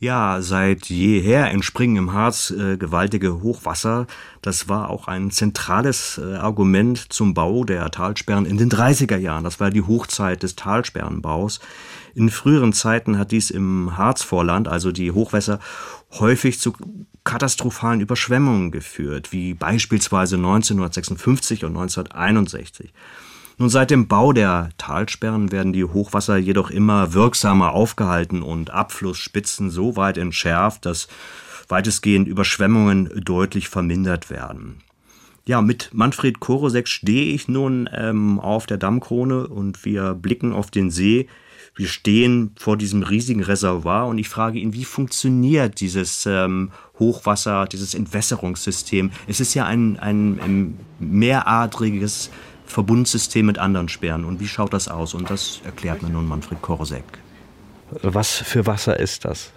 Ja, 0.03 0.41
seit 0.41 0.87
jeher 0.87 1.49
entspringen 1.49 1.95
im 1.95 2.11
Harz 2.11 2.51
äh, 2.51 2.75
gewaltige 2.75 3.41
Hochwasser. 3.41 4.05
Das 4.41 4.67
war 4.67 4.89
auch 4.89 5.07
ein 5.07 5.31
zentrales 5.31 6.19
äh, 6.21 6.35
Argument 6.35 7.13
zum 7.13 7.33
Bau 7.33 7.63
der 7.63 7.89
Talsperren 7.89 8.45
in 8.45 8.57
den 8.57 8.69
30er 8.69 9.15
Jahren. 9.15 9.45
Das 9.45 9.61
war 9.61 9.71
die 9.71 9.83
Hochzeit 9.83 10.43
des 10.43 10.57
Talsperrenbaus. 10.57 11.61
In 12.15 12.29
früheren 12.29 12.73
Zeiten 12.73 13.17
hat 13.17 13.31
dies 13.31 13.49
im 13.49 13.95
Harzvorland, 13.95 14.67
also 14.67 14.91
die 14.91 15.13
Hochwässer, 15.13 15.59
häufig 16.11 16.59
zu 16.59 16.73
katastrophalen 17.23 18.01
Überschwemmungen 18.01 18.71
geführt, 18.71 19.31
wie 19.31 19.53
beispielsweise 19.53 20.35
1956 20.35 21.63
und 21.63 21.77
1961. 21.77 22.91
Nun, 23.63 23.69
seit 23.69 23.91
dem 23.91 24.09
Bau 24.09 24.33
der 24.33 24.71
Talsperren 24.77 25.53
werden 25.53 25.71
die 25.71 25.85
Hochwasser 25.85 26.35
jedoch 26.35 26.69
immer 26.69 27.13
wirksamer 27.13 27.71
aufgehalten 27.71 28.41
und 28.41 28.71
Abflussspitzen 28.71 29.69
so 29.69 29.95
weit 29.95 30.17
entschärft, 30.17 30.85
dass 30.85 31.07
weitestgehend 31.69 32.27
Überschwemmungen 32.27 33.23
deutlich 33.23 33.69
vermindert 33.69 34.29
werden. 34.29 34.81
Ja, 35.45 35.61
mit 35.61 35.91
Manfred 35.93 36.41
Korosek 36.41 36.89
stehe 36.89 37.33
ich 37.33 37.47
nun 37.47 37.89
ähm, 37.93 38.37
auf 38.41 38.65
der 38.65 38.75
Dammkrone 38.75 39.47
und 39.47 39.85
wir 39.85 40.13
blicken 40.13 40.51
auf 40.51 40.69
den 40.69 40.91
See. 40.91 41.29
Wir 41.73 41.87
stehen 41.87 42.51
vor 42.59 42.75
diesem 42.75 43.01
riesigen 43.01 43.43
Reservoir 43.43 44.07
und 44.07 44.17
ich 44.17 44.27
frage 44.27 44.59
ihn, 44.59 44.73
wie 44.73 44.83
funktioniert 44.83 45.79
dieses 45.79 46.25
ähm, 46.25 46.71
Hochwasser, 46.99 47.65
dieses 47.67 47.95
Entwässerungssystem? 47.95 49.11
Es 49.25 49.39
ist 49.39 49.53
ja 49.53 49.65
ein, 49.65 49.97
ein, 49.99 50.39
ein 50.41 50.79
mehradriges 50.99 52.29
Verbundsystem 52.65 53.45
mit 53.45 53.57
anderen 53.57 53.89
Sperren. 53.89 54.25
Und 54.25 54.39
wie 54.39 54.47
schaut 54.47 54.73
das 54.73 54.87
aus? 54.87 55.13
Und 55.13 55.29
das 55.29 55.61
erklärt 55.65 56.01
mir 56.01 56.09
nun 56.09 56.27
Manfred 56.27 56.61
Korosek. 56.61 57.03
Was 58.01 58.31
für 58.37 58.65
Wasser 58.65 58.99
ist 58.99 59.25
das? 59.25 59.51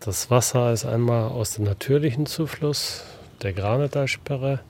Das 0.00 0.30
Wasser 0.30 0.72
ist 0.72 0.84
einmal 0.84 1.30
aus 1.30 1.52
dem 1.52 1.64
natürlichen 1.64 2.26
Zufluss 2.26 3.04
der 3.42 3.52
Granetalsperre 3.52 4.60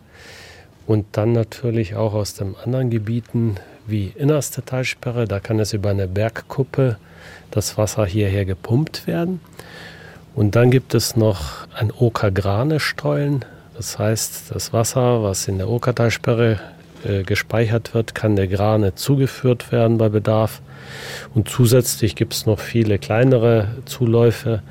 und 0.87 1.07
dann 1.13 1.33
natürlich 1.33 1.97
auch 1.97 2.15
aus 2.15 2.35
den 2.35 2.55
anderen 2.57 2.91
Gebieten 2.91 3.57
wie 3.87 4.13
innerste 4.15 4.65
Talsperre. 4.65 5.27
Da 5.27 5.41
kann 5.41 5.59
es 5.59 5.73
über 5.73 5.91
eine 5.91 6.07
Bergkuppe 6.07 6.99
das 7.51 7.77
Wasser 7.79 8.07
hierher 8.07 8.45
gepumpt 8.45 9.07
werden. 9.07 9.41
Und 10.35 10.57
dann 10.57 10.71
gibt 10.71 10.95
es 10.95 11.17
noch 11.17 11.67
ein 11.75 11.93
Oker-Grane-Stollen. 11.93 13.45
Das 13.77 13.99
heißt, 13.99 14.51
das 14.55 14.73
Wasser, 14.73 15.23
was 15.23 15.49
in 15.49 15.59
der 15.59 15.69
Okertalsperre 15.69 16.61
äh, 17.05 17.23
gespeichert 17.23 17.95
wird, 17.95 18.15
kann 18.15 18.37
der 18.37 18.49
Grane 18.49 18.95
zugeführt 18.95 19.73
werden 19.73 19.99
bei 19.99 20.09
Bedarf. 20.09 20.61
Und 21.35 21.49
zusätzlich 21.49 22.17
gibt 22.17 22.35
es 22.35 22.47
noch 22.47 22.61
viele 22.61 22.99
kleinere 22.99 23.69
Zuläufe. 23.85 24.63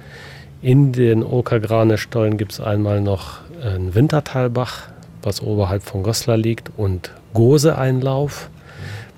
In 0.61 0.93
den 0.93 1.23
Okergrane-Stollen 1.23 2.37
gibt 2.37 2.53
es 2.53 2.59
einmal 2.59 3.01
noch 3.01 3.39
einen 3.63 3.95
Wintertalbach, 3.95 4.89
was 5.21 5.41
oberhalb 5.41 5.83
von 5.83 6.03
Goslar 6.03 6.37
liegt, 6.37 6.71
und 6.77 7.11
Gose-Einlauf. 7.33 8.49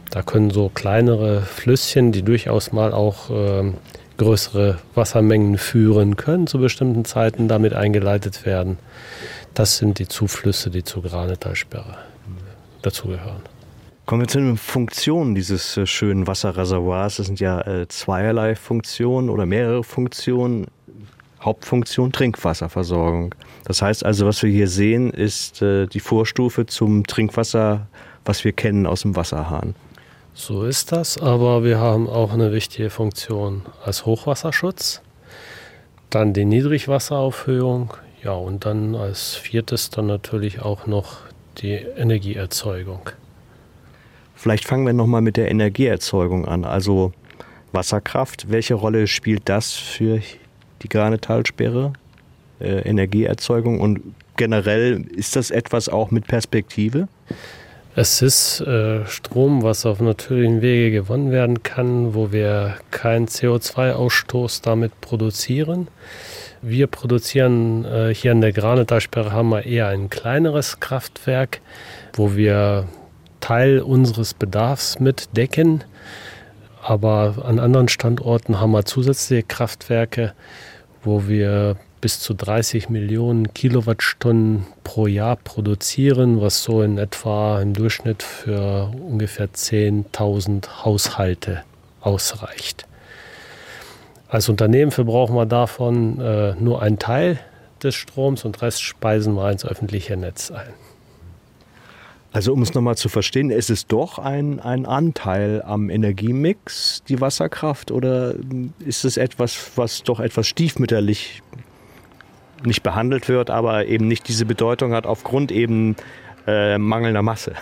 Da 0.10 0.22
können 0.22 0.50
so 0.50 0.70
kleinere 0.70 1.42
Flüsschen, 1.42 2.12
die 2.12 2.22
durchaus 2.22 2.72
mal 2.72 2.94
auch 2.94 3.30
äh, 3.30 3.72
größere 4.18 4.78
Wassermengen 4.94 5.58
führen 5.58 6.16
können, 6.16 6.48
zu 6.48 6.60
bestimmten 6.60 7.06
Zeiten 7.06 7.48
damit 7.48 7.74
eingeleitet 7.74 8.46
werden. 8.46 8.78
Das 9.54 9.78
sind 9.78 10.00
die 10.00 10.08
Zuflüsse, 10.08 10.70
die 10.70 10.84
zur 10.84 11.04
Granetalsperre 11.04 11.98
dazugehören. 12.86 13.42
Kommen 14.06 14.22
wir 14.22 14.28
zu 14.28 14.38
den 14.38 14.58
Funktionen 14.58 15.34
dieses 15.34 15.78
äh, 15.78 15.88
schönen 15.88 16.28
Wasserreservoirs. 16.28 17.18
Das 17.18 17.26
sind 17.26 17.40
ja 17.40 17.62
äh, 17.62 17.88
zweierlei 17.88 18.56
Funktionen 18.56 19.30
oder 19.30 19.46
mehrere 19.46 19.84
Funktionen. 19.84 20.68
Hauptfunktion 21.42 22.12
Trinkwasserversorgung. 22.12 23.36
Das 23.66 23.82
heißt 23.82 24.04
also, 24.04 24.26
was 24.26 24.42
wir 24.42 24.50
hier 24.50 24.68
sehen, 24.68 25.12
ist 25.12 25.62
äh, 25.62 25.86
die 25.88 26.00
Vorstufe 26.00 26.66
zum 26.66 27.06
Trinkwasser, 27.06 27.88
was 28.26 28.44
wir 28.44 28.52
kennen 28.52 28.88
aus 28.88 29.02
dem 29.02 29.16
Wasserhahn. 29.16 29.76
So 30.34 30.66
ist 30.66 30.92
das, 30.92 31.20
aber 31.20 31.64
wir 31.64 31.80
haben 31.80 32.10
auch 32.10 32.34
eine 32.34 32.52
wichtige 32.52 32.90
Funktion 32.90 33.62
als 33.84 34.06
Hochwasserschutz, 34.06 35.02
dann 36.10 36.34
die 36.34 36.46
Niedrigwasseraufhöhung, 36.46 37.94
ja 38.24 38.34
und 38.34 38.66
dann 38.66 38.96
als 38.96 39.36
viertes 39.36 39.92
dann 39.92 40.08
natürlich 40.08 40.62
auch 40.62 40.88
noch 40.88 41.20
die 41.62 41.74
Energieerzeugung. 41.74 43.10
Vielleicht 44.36 44.66
fangen 44.66 44.86
wir 44.86 44.94
nochmal 44.94 45.22
mit 45.22 45.38
der 45.38 45.50
Energieerzeugung 45.50 46.46
an. 46.46 46.66
Also 46.66 47.14
Wasserkraft, 47.72 48.52
welche 48.52 48.74
Rolle 48.74 49.08
spielt 49.08 49.44
das 49.46 49.74
für 49.74 50.22
die 50.82 50.90
Granetalsperre? 50.90 51.94
Äh, 52.60 52.88
Energieerzeugung 52.88 53.80
und 53.82 54.02
generell 54.38 55.06
ist 55.16 55.36
das 55.36 55.52
etwas 55.52 55.90
auch 55.90 56.12
mit 56.12 56.28
Perspektive? 56.28 57.08
Es 57.98 58.22
ist 58.22 58.60
äh, 58.62 59.06
Strom, 59.06 59.64
was 59.64 59.86
auf 59.86 60.02
natürlichen 60.02 60.62
Wege 60.62 60.92
gewonnen 60.92 61.32
werden 61.32 61.64
kann, 61.64 62.14
wo 62.14 62.32
wir 62.32 62.76
keinen 62.92 63.28
CO2-Ausstoß 63.28 64.62
damit 64.62 65.00
produzieren. 65.00 65.88
Wir 66.68 66.88
produzieren 66.88 67.86
äh, 67.86 68.12
hier 68.12 68.32
in 68.32 68.42
der 68.42 68.52
Granetalsperre 68.52 69.32
haben 69.32 69.50
wir 69.50 69.68
eher 69.68 69.90
ein 69.90 70.10
kleineres 70.10 70.80
Kraftwerk, 70.80 71.62
wo 72.14 72.36
wir 72.36 72.88
Teil 73.40 73.82
unseres 73.82 74.34
Bedarfs 74.34 75.00
mit 75.00 75.38
decken. 75.38 75.84
Aber 76.82 77.36
an 77.46 77.60
anderen 77.60 77.88
Standorten 77.88 78.60
haben 78.60 78.72
wir 78.72 78.84
zusätzliche 78.84 79.44
Kraftwerke, 79.44 80.34
wo 81.04 81.28
wir 81.28 81.78
bis 82.02 82.20
zu 82.20 82.34
30 82.34 82.90
Millionen 82.90 83.54
Kilowattstunden 83.54 84.66
pro 84.84 85.06
Jahr 85.06 85.36
produzieren, 85.36 86.42
was 86.42 86.64
so 86.64 86.82
in 86.82 86.98
etwa 86.98 87.62
im 87.62 87.76
Durchschnitt 87.76 88.24
für 88.24 88.92
ungefähr 89.08 89.50
10.000 89.50 90.84
Haushalte 90.84 91.62
ausreicht. 92.02 92.88
Als 94.28 94.50
Unternehmen 94.50 94.92
verbrauchen 94.92 95.36
wir 95.36 95.46
davon 95.46 96.20
äh, 96.20 96.56
nur 96.60 96.82
einen 96.82 97.00
Teil 97.00 97.40
des 97.84 97.96
Stroms 97.96 98.44
und 98.46 98.62
Rest 98.62 98.82
speisen 98.82 99.36
wir 99.36 99.52
ins 99.52 99.66
öffentliche 99.66 100.18
Netz 100.18 100.52
ein. 100.52 100.74
Also 102.34 102.52
um 102.52 102.62
es 102.62 102.74
nochmal 102.74 102.98
zu 102.98 103.08
verstehen, 103.08 103.50
ist 103.50 103.70
es 103.70 103.88
doch 103.88 104.20
ein, 104.20 104.60
ein 104.60 104.86
Anteil 104.86 105.62
am 105.66 105.90
Energiemix, 105.90 107.02
die 107.08 107.22
Wasserkraft, 107.22 107.92
oder 107.92 108.36
ist 108.80 109.06
es 109.06 109.16
etwas, 109.16 109.72
was 109.78 110.04
doch 110.04 110.20
etwas 110.20 110.46
stiefmütterlich 110.46 111.42
nicht 112.66 112.84
behandelt 112.84 113.30
wird, 113.30 113.50
aber 113.50 113.86
eben 113.86 114.10
nicht 114.10 114.28
diese 114.28 114.46
Bedeutung 114.46 114.92
hat 114.92 115.06
aufgrund 115.06 115.52
eben 115.52 115.96
äh, 116.46 116.78
mangelnder 116.78 117.22
Masse. 117.22 117.54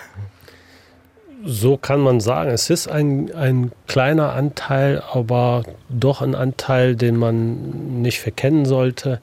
So 1.46 1.76
kann 1.76 2.00
man 2.00 2.20
sagen, 2.20 2.50
es 2.50 2.70
ist 2.70 2.88
ein, 2.88 3.30
ein 3.34 3.70
kleiner 3.86 4.32
Anteil, 4.32 5.02
aber 5.12 5.64
doch 5.90 6.22
ein 6.22 6.34
Anteil, 6.34 6.96
den 6.96 7.16
man 7.16 8.00
nicht 8.00 8.18
verkennen 8.20 8.64
sollte, 8.64 9.20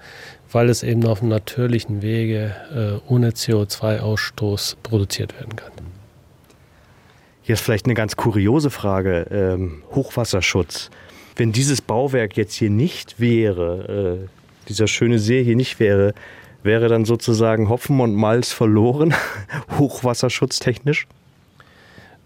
weil 0.51 0.69
es 0.69 0.83
eben 0.83 1.03
auf 1.07 1.23
natürlichen 1.23 2.03
Wege 2.03 2.55
äh, 2.75 3.11
ohne 3.11 3.31
CO2-Ausstoß 3.31 4.75
produziert 4.83 5.33
werden 5.39 5.55
kann. 5.55 5.71
Jetzt 7.43 7.61
vielleicht 7.61 7.85
eine 7.85 7.95
ganz 7.95 8.15
kuriose 8.15 8.69
Frage. 8.69 9.25
Ähm, 9.31 9.81
Hochwasserschutz. 9.95 10.91
Wenn 11.35 11.51
dieses 11.51 11.81
Bauwerk 11.81 12.37
jetzt 12.37 12.53
hier 12.53 12.69
nicht 12.69 13.19
wäre, 13.19 14.19
äh, 14.21 14.67
dieser 14.69 14.87
schöne 14.87 15.17
See 15.17 15.43
hier 15.43 15.55
nicht 15.55 15.79
wäre, 15.79 16.13
wäre 16.61 16.87
dann 16.87 17.05
sozusagen 17.05 17.67
Hopfen 17.67 17.99
und 17.99 18.13
Malz 18.13 18.51
verloren, 18.51 19.15
hochwasserschutztechnisch? 19.79 21.07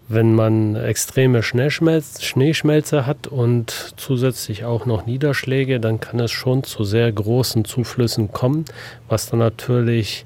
Wenn 0.08 0.34
man 0.34 0.76
extreme 0.76 1.42
Schneeschmelz 1.42 2.22
Schneeschmelze 2.22 3.06
hat 3.06 3.26
und 3.26 3.94
zusätzlich 3.96 4.64
auch 4.64 4.86
noch 4.86 5.04
Niederschläge, 5.04 5.80
dann 5.80 5.98
kann 5.98 6.20
es 6.20 6.30
schon 6.30 6.62
zu 6.62 6.84
sehr 6.84 7.10
großen 7.10 7.64
Zuflüssen 7.64 8.30
kommen, 8.30 8.66
was 9.08 9.28
dann 9.28 9.40
natürlich 9.40 10.24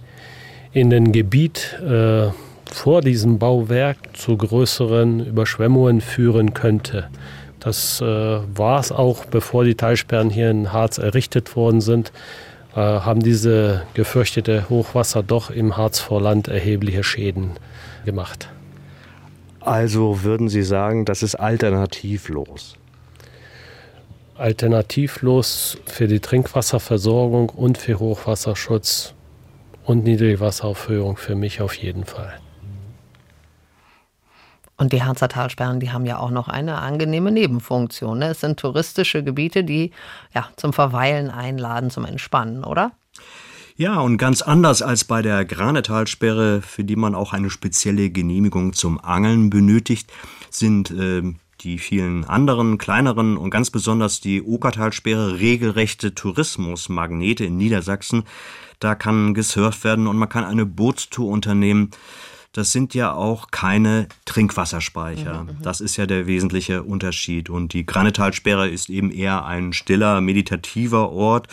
in 0.72 0.90
dem 0.90 1.12
Gebiet 1.12 1.80
äh, 1.80 2.28
vor 2.70 3.00
diesem 3.00 3.38
Bauwerk 3.38 3.96
zu 4.12 4.36
größeren 4.36 5.26
Überschwemmungen 5.26 6.02
führen 6.02 6.52
könnte. 6.52 7.08
Das 7.58 8.02
äh, 8.02 8.04
war 8.04 8.80
es 8.80 8.92
auch, 8.92 9.24
bevor 9.24 9.64
die 9.64 9.74
Talsperren 9.74 10.28
hier 10.28 10.50
in 10.50 10.72
Harz 10.72 10.98
errichtet 10.98 11.56
worden 11.56 11.80
sind, 11.80 12.12
äh, 12.74 12.80
haben 12.80 13.22
diese 13.22 13.82
gefürchtete 13.94 14.68
Hochwasser 14.68 15.22
doch 15.22 15.50
im 15.50 15.76
Harzvorland 15.76 16.48
erhebliche 16.48 17.02
Schäden 17.02 17.52
gemacht. 18.04 18.48
Also 19.60 20.22
würden 20.22 20.48
Sie 20.48 20.62
sagen, 20.62 21.04
das 21.04 21.22
ist 21.22 21.34
alternativlos? 21.34 22.76
Alternativlos 24.36 25.76
für 25.84 26.08
die 26.08 26.20
Trinkwasserversorgung 26.20 27.50
und 27.50 27.76
für 27.76 27.98
Hochwasserschutz 27.98 29.14
und 29.84 30.04
Niedrigwasseraufhöhung 30.04 31.18
für 31.18 31.34
mich 31.34 31.60
auf 31.60 31.74
jeden 31.74 32.06
Fall. 32.06 32.38
Und 34.78 34.94
die 34.94 35.02
Harzer 35.02 35.28
Talsperren, 35.28 35.78
die 35.78 35.92
haben 35.92 36.06
ja 36.06 36.18
auch 36.18 36.30
noch 36.30 36.48
eine 36.48 36.78
angenehme 36.78 37.30
Nebenfunktion. 37.30 38.18
Ne? 38.18 38.28
Es 38.28 38.40
sind 38.40 38.58
touristische 38.58 39.22
Gebiete, 39.22 39.62
die 39.62 39.90
ja, 40.34 40.48
zum 40.56 40.72
Verweilen 40.72 41.30
einladen, 41.30 41.90
zum 41.90 42.06
Entspannen, 42.06 42.64
oder? 42.64 42.92
Ja, 43.76 44.00
und 44.00 44.18
ganz 44.18 44.42
anders 44.42 44.82
als 44.82 45.04
bei 45.04 45.22
der 45.22 45.44
Granetalsperre, 45.44 46.62
für 46.62 46.84
die 46.84 46.96
man 46.96 47.14
auch 47.14 47.32
eine 47.32 47.50
spezielle 47.50 48.10
Genehmigung 48.10 48.72
zum 48.72 49.00
Angeln 49.00 49.50
benötigt, 49.50 50.12
sind 50.50 50.90
äh, 50.90 51.22
die 51.62 51.78
vielen 51.78 52.24
anderen, 52.24 52.78
kleineren 52.78 53.36
und 53.36 53.50
ganz 53.50 53.70
besonders 53.70 54.20
die 54.20 54.42
Okertalsperre 54.42 55.38
regelrechte 55.38 56.14
Tourismusmagnete 56.14 57.44
in 57.44 57.56
Niedersachsen. 57.56 58.24
Da 58.78 58.94
kann 58.94 59.34
gesurft 59.34 59.84
werden 59.84 60.06
und 60.06 60.16
man 60.16 60.28
kann 60.28 60.44
eine 60.44 60.66
Bootstour 60.66 61.28
unternehmen. 61.28 61.90
Das 62.52 62.72
sind 62.72 62.94
ja 62.94 63.12
auch 63.12 63.50
keine 63.52 64.08
Trinkwasserspeicher. 64.24 65.42
Mhm, 65.42 65.48
mhm. 65.48 65.62
das 65.62 65.80
ist 65.80 65.96
ja 65.96 66.06
der 66.06 66.26
wesentliche 66.26 66.82
Unterschied. 66.82 67.48
Und 67.48 67.72
die 67.74 67.86
Granetalsperre 67.86 68.68
ist 68.68 68.90
eben 68.90 69.12
eher 69.12 69.44
ein 69.44 69.72
stiller, 69.72 70.20
meditativer 70.20 71.10
Ort 71.10 71.48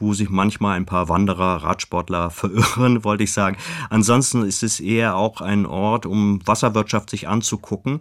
wo 0.00 0.14
sich 0.14 0.30
manchmal 0.30 0.76
ein 0.76 0.86
paar 0.86 1.08
Wanderer, 1.08 1.62
Radsportler 1.62 2.30
verirren, 2.30 3.04
wollte 3.04 3.24
ich 3.24 3.32
sagen. 3.32 3.56
Ansonsten 3.90 4.42
ist 4.42 4.62
es 4.62 4.80
eher 4.80 5.16
auch 5.16 5.40
ein 5.40 5.66
Ort, 5.66 6.06
um 6.06 6.40
Wasserwirtschaft 6.46 7.10
sich 7.10 7.28
anzugucken. 7.28 8.00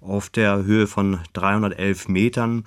Auf 0.00 0.28
der 0.28 0.62
Höhe 0.64 0.86
von 0.86 1.18
311 1.32 2.08
Metern 2.08 2.64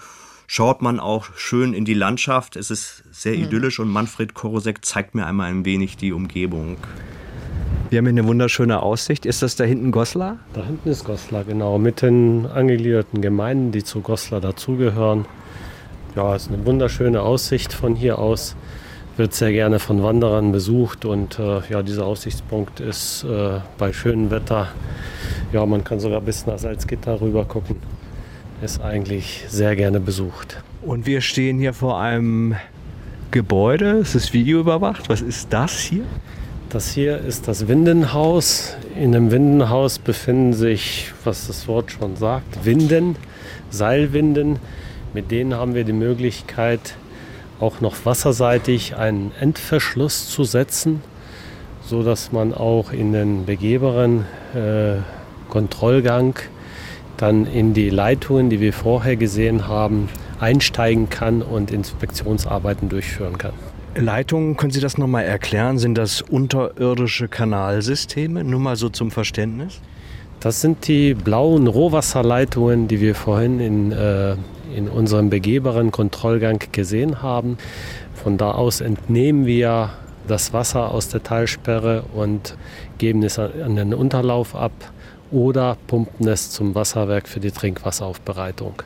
schaut 0.47 0.81
man 0.81 0.99
auch 0.99 1.29
schön 1.37 1.73
in 1.73 1.85
die 1.85 1.93
Landschaft. 1.93 2.57
Es 2.57 2.71
ist 2.71 3.03
sehr 3.11 3.37
mhm. 3.37 3.43
idyllisch 3.43 3.79
und 3.79 3.87
Manfred 3.87 4.33
Korosek 4.33 4.83
zeigt 4.83 5.15
mir 5.15 5.25
einmal 5.25 5.49
ein 5.49 5.63
wenig 5.63 5.95
die 5.95 6.11
Umgebung. 6.11 6.77
Wir 7.89 7.97
haben 7.97 8.05
hier 8.05 8.13
eine 8.13 8.25
wunderschöne 8.25 8.81
Aussicht. 8.81 9.25
Ist 9.25 9.41
das 9.41 9.57
da 9.57 9.65
hinten 9.65 9.91
Goslar? 9.91 10.39
Da 10.53 10.63
hinten 10.63 10.89
ist 10.89 11.03
Goslar, 11.03 11.43
genau. 11.43 11.77
Mit 11.77 12.01
den 12.01 12.45
angegliederten 12.45 13.21
Gemeinden, 13.21 13.71
die 13.71 13.83
zu 13.83 14.01
Goslar 14.01 14.39
dazugehören. 14.39 15.25
Ja, 16.15 16.35
es 16.35 16.43
ist 16.43 16.51
eine 16.51 16.65
wunderschöne 16.65 17.21
Aussicht 17.21 17.73
von 17.73 17.95
hier 17.95 18.19
aus 18.19 18.55
wird 19.17 19.33
sehr 19.33 19.51
gerne 19.51 19.79
von 19.79 20.01
Wanderern 20.03 20.51
besucht 20.51 21.05
und 21.05 21.37
äh, 21.37 21.61
ja, 21.69 21.83
dieser 21.83 22.05
Aussichtspunkt 22.05 22.79
ist 22.79 23.23
äh, 23.23 23.59
bei 23.77 23.93
schönem 23.93 24.31
Wetter, 24.31 24.69
ja, 25.51 25.65
man 25.65 25.83
kann 25.83 25.99
sogar 25.99 26.21
bis 26.21 26.45
nach 26.45 26.57
Salzgitter 26.57 27.19
rüber 27.19 27.45
gucken, 27.45 27.75
ist 28.61 28.81
eigentlich 28.81 29.45
sehr 29.47 29.75
gerne 29.75 29.99
besucht. 29.99 30.63
Und 30.81 31.05
wir 31.05 31.21
stehen 31.21 31.59
hier 31.59 31.73
vor 31.73 31.99
einem 31.99 32.55
Gebäude, 33.31 33.99
es 33.99 34.15
ist 34.15 34.33
videoüberwacht. 34.33 35.09
Was 35.09 35.21
ist 35.21 35.53
das 35.53 35.77
hier? 35.77 36.03
Das 36.69 36.91
hier 36.91 37.17
ist 37.19 37.47
das 37.47 37.67
Windenhaus. 37.67 38.75
In 38.95 39.11
dem 39.11 39.29
Windenhaus 39.29 39.99
befinden 39.99 40.53
sich, 40.53 41.11
was 41.25 41.47
das 41.47 41.67
Wort 41.67 41.91
schon 41.91 42.15
sagt, 42.15 42.65
Winden, 42.65 43.17
Seilwinden. 43.69 44.59
Mit 45.13 45.31
denen 45.31 45.53
haben 45.53 45.75
wir 45.75 45.83
die 45.83 45.93
Möglichkeit, 45.93 46.95
auch 47.59 47.81
noch 47.81 48.05
wasserseitig 48.05 48.95
einen 48.95 49.31
Endverschluss 49.39 50.29
zu 50.29 50.43
setzen, 50.43 51.01
so 51.85 52.03
dass 52.03 52.31
man 52.31 52.53
auch 52.53 52.91
in 52.91 53.11
den 53.11 53.45
begeberen 53.45 54.25
äh, 54.55 55.01
Kontrollgang 55.49 56.35
dann 57.17 57.45
in 57.45 57.73
die 57.73 57.89
Leitungen, 57.89 58.49
die 58.49 58.59
wir 58.59 58.73
vorher 58.73 59.15
gesehen 59.15 59.67
haben, 59.67 60.09
einsteigen 60.39 61.09
kann 61.09 61.41
und 61.41 61.69
Inspektionsarbeiten 61.69 62.89
durchführen 62.89 63.37
kann. 63.37 63.53
Leitungen, 63.95 64.55
können 64.55 64.71
Sie 64.71 64.79
das 64.79 64.97
nochmal 64.97 65.25
erklären? 65.25 65.77
Sind 65.77 65.97
das 65.97 66.21
unterirdische 66.21 67.27
Kanalsysteme? 67.27 68.43
Nur 68.43 68.59
mal 68.59 68.75
so 68.75 68.89
zum 68.89 69.11
Verständnis. 69.11 69.81
Das 70.39 70.61
sind 70.61 70.87
die 70.87 71.13
blauen 71.13 71.67
Rohwasserleitungen, 71.67 72.87
die 72.87 73.01
wir 73.01 73.13
vorhin 73.13 73.59
in 73.59 73.91
äh, 73.91 74.35
in 74.75 74.87
unserem 74.89 75.29
begehbaren 75.29 75.91
Kontrollgang 75.91 76.59
gesehen 76.71 77.21
haben. 77.21 77.57
Von 78.13 78.37
da 78.37 78.51
aus 78.51 78.81
entnehmen 78.81 79.45
wir 79.45 79.91
das 80.27 80.53
Wasser 80.53 80.91
aus 80.91 81.09
der 81.09 81.23
Talsperre 81.23 82.03
und 82.13 82.55
geben 82.97 83.23
es 83.23 83.39
an 83.39 83.75
den 83.75 83.93
Unterlauf 83.93 84.55
ab 84.55 84.71
oder 85.31 85.77
pumpen 85.87 86.27
es 86.27 86.51
zum 86.51 86.75
Wasserwerk 86.75 87.27
für 87.27 87.39
die 87.39 87.51
Trinkwasseraufbereitung. 87.51 88.83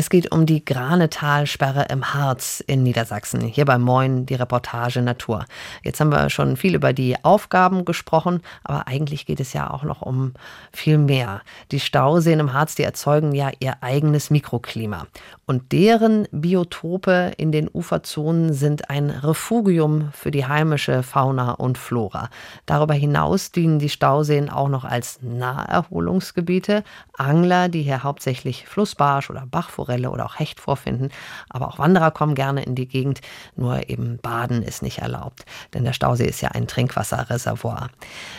Es 0.00 0.10
geht 0.10 0.30
um 0.30 0.46
die 0.46 0.64
Granetalsperre 0.64 1.86
im 1.90 2.14
Harz 2.14 2.62
in 2.64 2.84
Niedersachsen. 2.84 3.40
Hier 3.40 3.64
bei 3.64 3.78
Moin 3.78 4.26
die 4.26 4.36
Reportage 4.36 5.02
Natur. 5.02 5.44
Jetzt 5.82 5.98
haben 5.98 6.12
wir 6.12 6.30
schon 6.30 6.56
viel 6.56 6.76
über 6.76 6.92
die 6.92 7.16
Aufgaben 7.24 7.84
gesprochen, 7.84 8.40
aber 8.62 8.86
eigentlich 8.86 9.26
geht 9.26 9.40
es 9.40 9.52
ja 9.54 9.68
auch 9.68 9.82
noch 9.82 10.00
um 10.00 10.34
viel 10.72 10.98
mehr. 10.98 11.42
Die 11.72 11.80
Stauseen 11.80 12.38
im 12.38 12.52
Harz, 12.52 12.76
die 12.76 12.84
erzeugen 12.84 13.34
ja 13.34 13.50
ihr 13.58 13.82
eigenes 13.82 14.30
Mikroklima. 14.30 15.08
Und 15.46 15.72
deren 15.72 16.28
Biotope 16.30 17.32
in 17.36 17.50
den 17.50 17.68
Uferzonen 17.68 18.52
sind 18.52 18.90
ein 18.90 19.10
Refugium 19.10 20.10
für 20.12 20.30
die 20.30 20.46
heimische 20.46 21.02
Fauna 21.02 21.52
und 21.52 21.76
Flora. 21.76 22.30
Darüber 22.66 22.94
hinaus 22.94 23.50
dienen 23.50 23.80
die 23.80 23.88
Stauseen 23.88 24.48
auch 24.48 24.68
noch 24.68 24.84
als 24.84 25.18
Naherholungsgebiete. 25.22 26.84
Angler, 27.14 27.68
die 27.68 27.82
hier 27.82 28.04
hauptsächlich 28.04 28.68
Flussbarsch 28.68 29.30
oder 29.30 29.44
Bachforelle 29.44 29.87
Forelle 29.88 30.10
oder 30.10 30.26
auch 30.26 30.38
Hecht 30.38 30.60
vorfinden. 30.60 31.08
Aber 31.48 31.68
auch 31.68 31.78
Wanderer 31.78 32.10
kommen 32.10 32.34
gerne 32.34 32.62
in 32.62 32.74
die 32.74 32.86
Gegend. 32.86 33.20
Nur 33.56 33.88
eben 33.88 34.18
Baden 34.18 34.62
ist 34.62 34.82
nicht 34.82 34.98
erlaubt, 34.98 35.44
denn 35.72 35.84
der 35.84 35.94
Stausee 35.94 36.26
ist 36.26 36.42
ja 36.42 36.50
ein 36.50 36.66
Trinkwasserreservoir. 36.66 37.88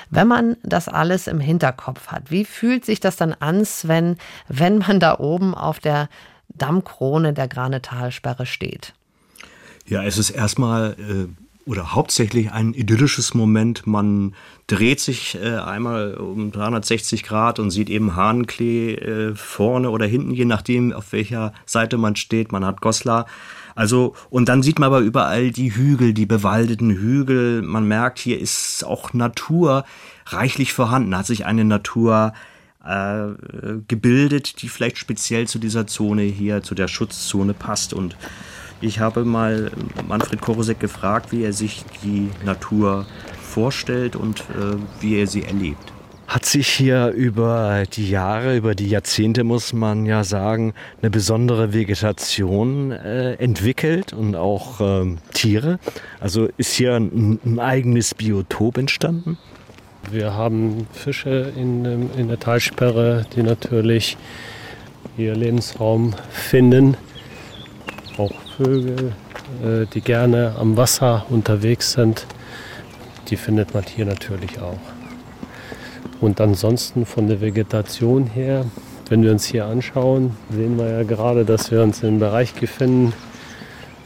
Wenn 0.09 0.27
man 0.27 0.57
das 0.63 0.87
alles 0.87 1.27
im 1.27 1.39
Hinterkopf 1.39 2.07
hat, 2.07 2.29
wie 2.29 2.45
fühlt 2.45 2.85
sich 2.85 2.99
das 2.99 3.15
dann 3.15 3.33
an, 3.33 3.65
Sven, 3.65 4.17
wenn 4.47 4.77
man 4.77 4.99
da 4.99 5.17
oben 5.17 5.55
auf 5.55 5.79
der 5.79 6.09
Dammkrone 6.49 7.33
der 7.33 7.47
Granetalsperre 7.47 8.45
steht? 8.45 8.93
Ja, 9.87 10.03
es 10.03 10.19
ist 10.19 10.29
erstmal 10.29 10.95
äh, 10.99 11.27
oder 11.69 11.93
hauptsächlich 11.93 12.51
ein 12.51 12.73
idyllisches 12.73 13.35
Moment. 13.35 13.85
Man 13.85 14.33
dreht 14.65 14.99
sich 14.99 15.37
äh, 15.39 15.57
einmal 15.57 16.15
um 16.15 16.51
360 16.51 17.21
Grad 17.21 17.59
und 17.59 17.69
sieht 17.69 17.91
eben 17.91 18.15
Hahnklee 18.15 18.95
äh, 18.95 19.35
vorne 19.35 19.91
oder 19.91 20.07
hinten, 20.07 20.31
je 20.31 20.45
nachdem, 20.45 20.91
auf 20.91 21.11
welcher 21.11 21.53
Seite 21.67 21.99
man 21.99 22.15
steht. 22.15 22.51
Man 22.51 22.65
hat 22.65 22.81
Goslar. 22.81 23.27
Also, 23.75 24.15
und 24.31 24.49
dann 24.49 24.63
sieht 24.63 24.79
man 24.79 24.87
aber 24.87 25.01
überall 25.01 25.51
die 25.51 25.75
Hügel, 25.75 26.13
die 26.13 26.25
bewaldeten 26.25 26.89
Hügel. 26.89 27.61
Man 27.61 27.87
merkt, 27.87 28.17
hier 28.17 28.39
ist 28.39 28.83
auch 28.83 29.13
Natur 29.13 29.85
reichlich 30.25 30.73
vorhanden, 30.73 31.15
hat 31.15 31.27
sich 31.27 31.45
eine 31.45 31.65
Natur 31.65 32.33
äh, 32.83 33.27
gebildet, 33.87 34.63
die 34.63 34.69
vielleicht 34.69 34.97
speziell 34.97 35.47
zu 35.47 35.59
dieser 35.59 35.85
Zone 35.85 36.23
hier, 36.23 36.63
zu 36.63 36.73
der 36.73 36.87
Schutzzone 36.87 37.53
passt 37.53 37.93
und 37.93 38.17
ich 38.81 38.99
habe 38.99 39.25
mal 39.25 39.71
Manfred 40.07 40.41
Korosek 40.41 40.79
gefragt, 40.79 41.31
wie 41.31 41.43
er 41.43 41.53
sich 41.53 41.83
die 42.03 42.29
Natur 42.45 43.05
vorstellt 43.41 44.15
und 44.15 44.41
äh, 44.41 44.77
wie 45.01 45.19
er 45.19 45.27
sie 45.27 45.43
erlebt. 45.43 45.91
Hat 46.29 46.45
sich 46.45 46.67
hier 46.67 47.07
über 47.07 47.85
die 47.91 48.07
Jahre, 48.07 48.55
über 48.55 48.75
die 48.75 48.87
Jahrzehnte, 48.87 49.43
muss 49.43 49.73
man 49.73 50.05
ja 50.05 50.23
sagen, 50.23 50.75
eine 51.01 51.09
besondere 51.09 51.73
Vegetation 51.73 52.91
äh, 52.91 53.33
entwickelt 53.33 54.13
und 54.13 54.35
auch 54.35 54.79
ähm, 54.79 55.17
Tiere? 55.33 55.79
Also 56.19 56.47
ist 56.57 56.73
hier 56.73 56.93
ein, 56.95 57.39
ein, 57.43 57.59
eigenes 57.59 58.13
Biotop 58.13 58.77
entstanden? 58.77 59.39
Wir 60.11 60.35
haben 60.35 60.85
Fische 60.93 61.51
in, 61.57 61.83
in 62.15 62.27
der 62.27 62.39
Talsperre, 62.39 63.25
die 63.35 63.41
natürlich 63.41 64.15
ihr 65.17 65.35
Lebensraum 65.35 66.13
finden. 66.29 66.95
Vögel, 68.59 69.13
äh, 69.63 69.85
die 69.93 70.01
gerne 70.01 70.53
am 70.59 70.75
Wasser 70.75 71.25
unterwegs 71.29 71.93
sind, 71.93 72.25
die 73.29 73.37
findet 73.37 73.73
man 73.73 73.83
hier 73.83 74.05
natürlich 74.05 74.59
auch. 74.59 74.79
Und 76.19 76.41
ansonsten 76.41 77.05
von 77.05 77.29
der 77.29 77.39
Vegetation 77.39 78.27
her, 78.27 78.65
wenn 79.07 79.23
wir 79.23 79.31
uns 79.31 79.45
hier 79.45 79.65
anschauen, 79.65 80.35
sehen 80.49 80.77
wir 80.77 80.91
ja 80.91 81.03
gerade, 81.03 81.45
dass 81.45 81.71
wir 81.71 81.81
uns 81.81 82.01
in 82.03 82.09
einem 82.09 82.19
Bereich 82.19 82.53
befinden, 82.53 83.13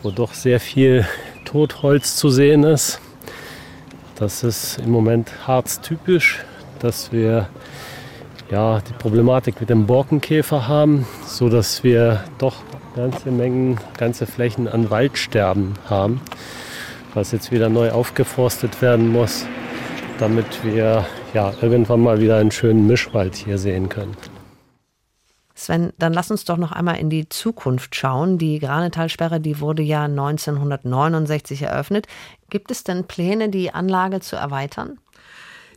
wo 0.03 0.11
doch 0.11 0.35
sehr 0.35 0.59
viel 0.59 1.07
Totholz 1.45 2.15
zu 2.15 2.29
sehen 2.29 2.63
ist. 2.63 2.99
Das 4.15 4.43
ist 4.43 4.77
im 4.77 4.91
Moment 4.91 5.47
harztypisch, 5.47 6.45
dass 6.77 7.11
wir 7.11 7.49
ja, 8.51 8.81
die 8.81 8.93
Problematik 8.93 9.59
mit 9.59 9.71
dem 9.71 9.87
Borkenkäfer 9.87 10.67
haben, 10.67 11.07
so 11.25 11.49
dass 11.49 11.83
wir 11.83 12.23
doch 12.37 12.57
ganze 12.95 13.31
Mengen, 13.31 13.79
ganze 13.97 14.25
Flächen 14.25 14.67
an 14.67 14.89
Waldsterben 14.89 15.73
haben, 15.89 16.21
was 17.13 17.31
jetzt 17.31 17.51
wieder 17.51 17.69
neu 17.69 17.91
aufgeforstet 17.91 18.81
werden 18.81 19.09
muss, 19.09 19.45
damit 20.19 20.63
wir 20.63 21.05
ja, 21.33 21.53
irgendwann 21.61 22.01
mal 22.01 22.21
wieder 22.21 22.37
einen 22.37 22.51
schönen 22.51 22.87
Mischwald 22.87 23.35
hier 23.35 23.57
sehen 23.57 23.89
können. 23.89 24.15
Sven, 25.55 25.93
dann 25.97 26.13
lass 26.13 26.31
uns 26.31 26.45
doch 26.45 26.57
noch 26.57 26.71
einmal 26.71 26.97
in 26.97 27.09
die 27.09 27.29
Zukunft 27.29 27.95
schauen. 27.95 28.37
Die 28.37 28.59
Granetalsperre, 28.59 29.39
die 29.39 29.59
wurde 29.59 29.83
ja 29.83 30.03
1969 30.03 31.61
eröffnet. 31.61 32.07
Gibt 32.49 32.71
es 32.71 32.83
denn 32.83 33.05
Pläne, 33.05 33.49
die 33.49 33.73
Anlage 33.73 34.19
zu 34.19 34.35
erweitern? 34.35 34.97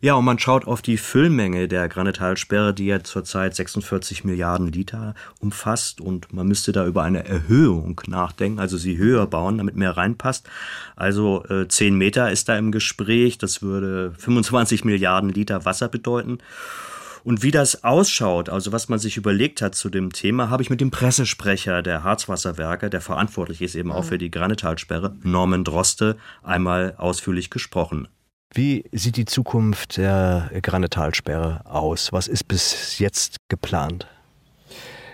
Ja, 0.00 0.14
und 0.14 0.24
man 0.24 0.38
schaut 0.38 0.66
auf 0.66 0.82
die 0.82 0.98
Füllmenge 0.98 1.68
der 1.68 1.88
Granetalsperre, 1.88 2.74
die 2.74 2.86
ja 2.86 3.02
zurzeit 3.02 3.54
46 3.54 4.24
Milliarden 4.24 4.70
Liter 4.70 5.14
umfasst. 5.40 6.00
Und 6.00 6.32
man 6.32 6.46
müsste 6.46 6.72
da 6.72 6.86
über 6.86 7.02
eine 7.02 7.26
Erhöhung 7.26 8.00
nachdenken, 8.06 8.60
also 8.60 8.76
sie 8.76 8.98
höher 8.98 9.26
bauen, 9.26 9.58
damit 9.58 9.76
mehr 9.76 9.96
reinpasst. 9.96 10.48
Also 10.96 11.44
äh, 11.46 11.66
10 11.66 11.96
Meter 11.96 12.30
ist 12.30 12.48
da 12.48 12.58
im 12.58 12.72
Gespräch. 12.72 13.38
Das 13.38 13.62
würde 13.62 14.12
25 14.18 14.84
Milliarden 14.84 15.30
Liter 15.30 15.64
Wasser 15.64 15.88
bedeuten. 15.88 16.38
Und 17.24 17.42
wie 17.42 17.50
das 17.50 17.82
ausschaut, 17.82 18.48
also 18.50 18.70
was 18.70 18.88
man 18.88 19.00
sich 19.00 19.16
überlegt 19.16 19.60
hat 19.60 19.74
zu 19.74 19.88
dem 19.88 20.12
Thema, 20.12 20.48
habe 20.48 20.62
ich 20.62 20.70
mit 20.70 20.80
dem 20.80 20.92
Pressesprecher 20.92 21.82
der 21.82 22.04
Harzwasserwerke, 22.04 22.88
der 22.88 23.00
verantwortlich 23.00 23.62
ist 23.62 23.74
eben 23.74 23.90
auch 23.90 24.04
mhm. 24.04 24.08
für 24.08 24.18
die 24.18 24.30
Granetalsperre, 24.30 25.16
Norman 25.24 25.64
Droste, 25.64 26.18
einmal 26.44 26.94
ausführlich 26.98 27.50
gesprochen. 27.50 28.06
Wie 28.56 28.86
sieht 28.90 29.18
die 29.18 29.26
Zukunft 29.26 29.98
der 29.98 30.50
Granetalsperre 30.62 31.60
aus? 31.66 32.10
Was 32.14 32.26
ist 32.26 32.48
bis 32.48 32.98
jetzt 32.98 33.36
geplant? 33.50 34.06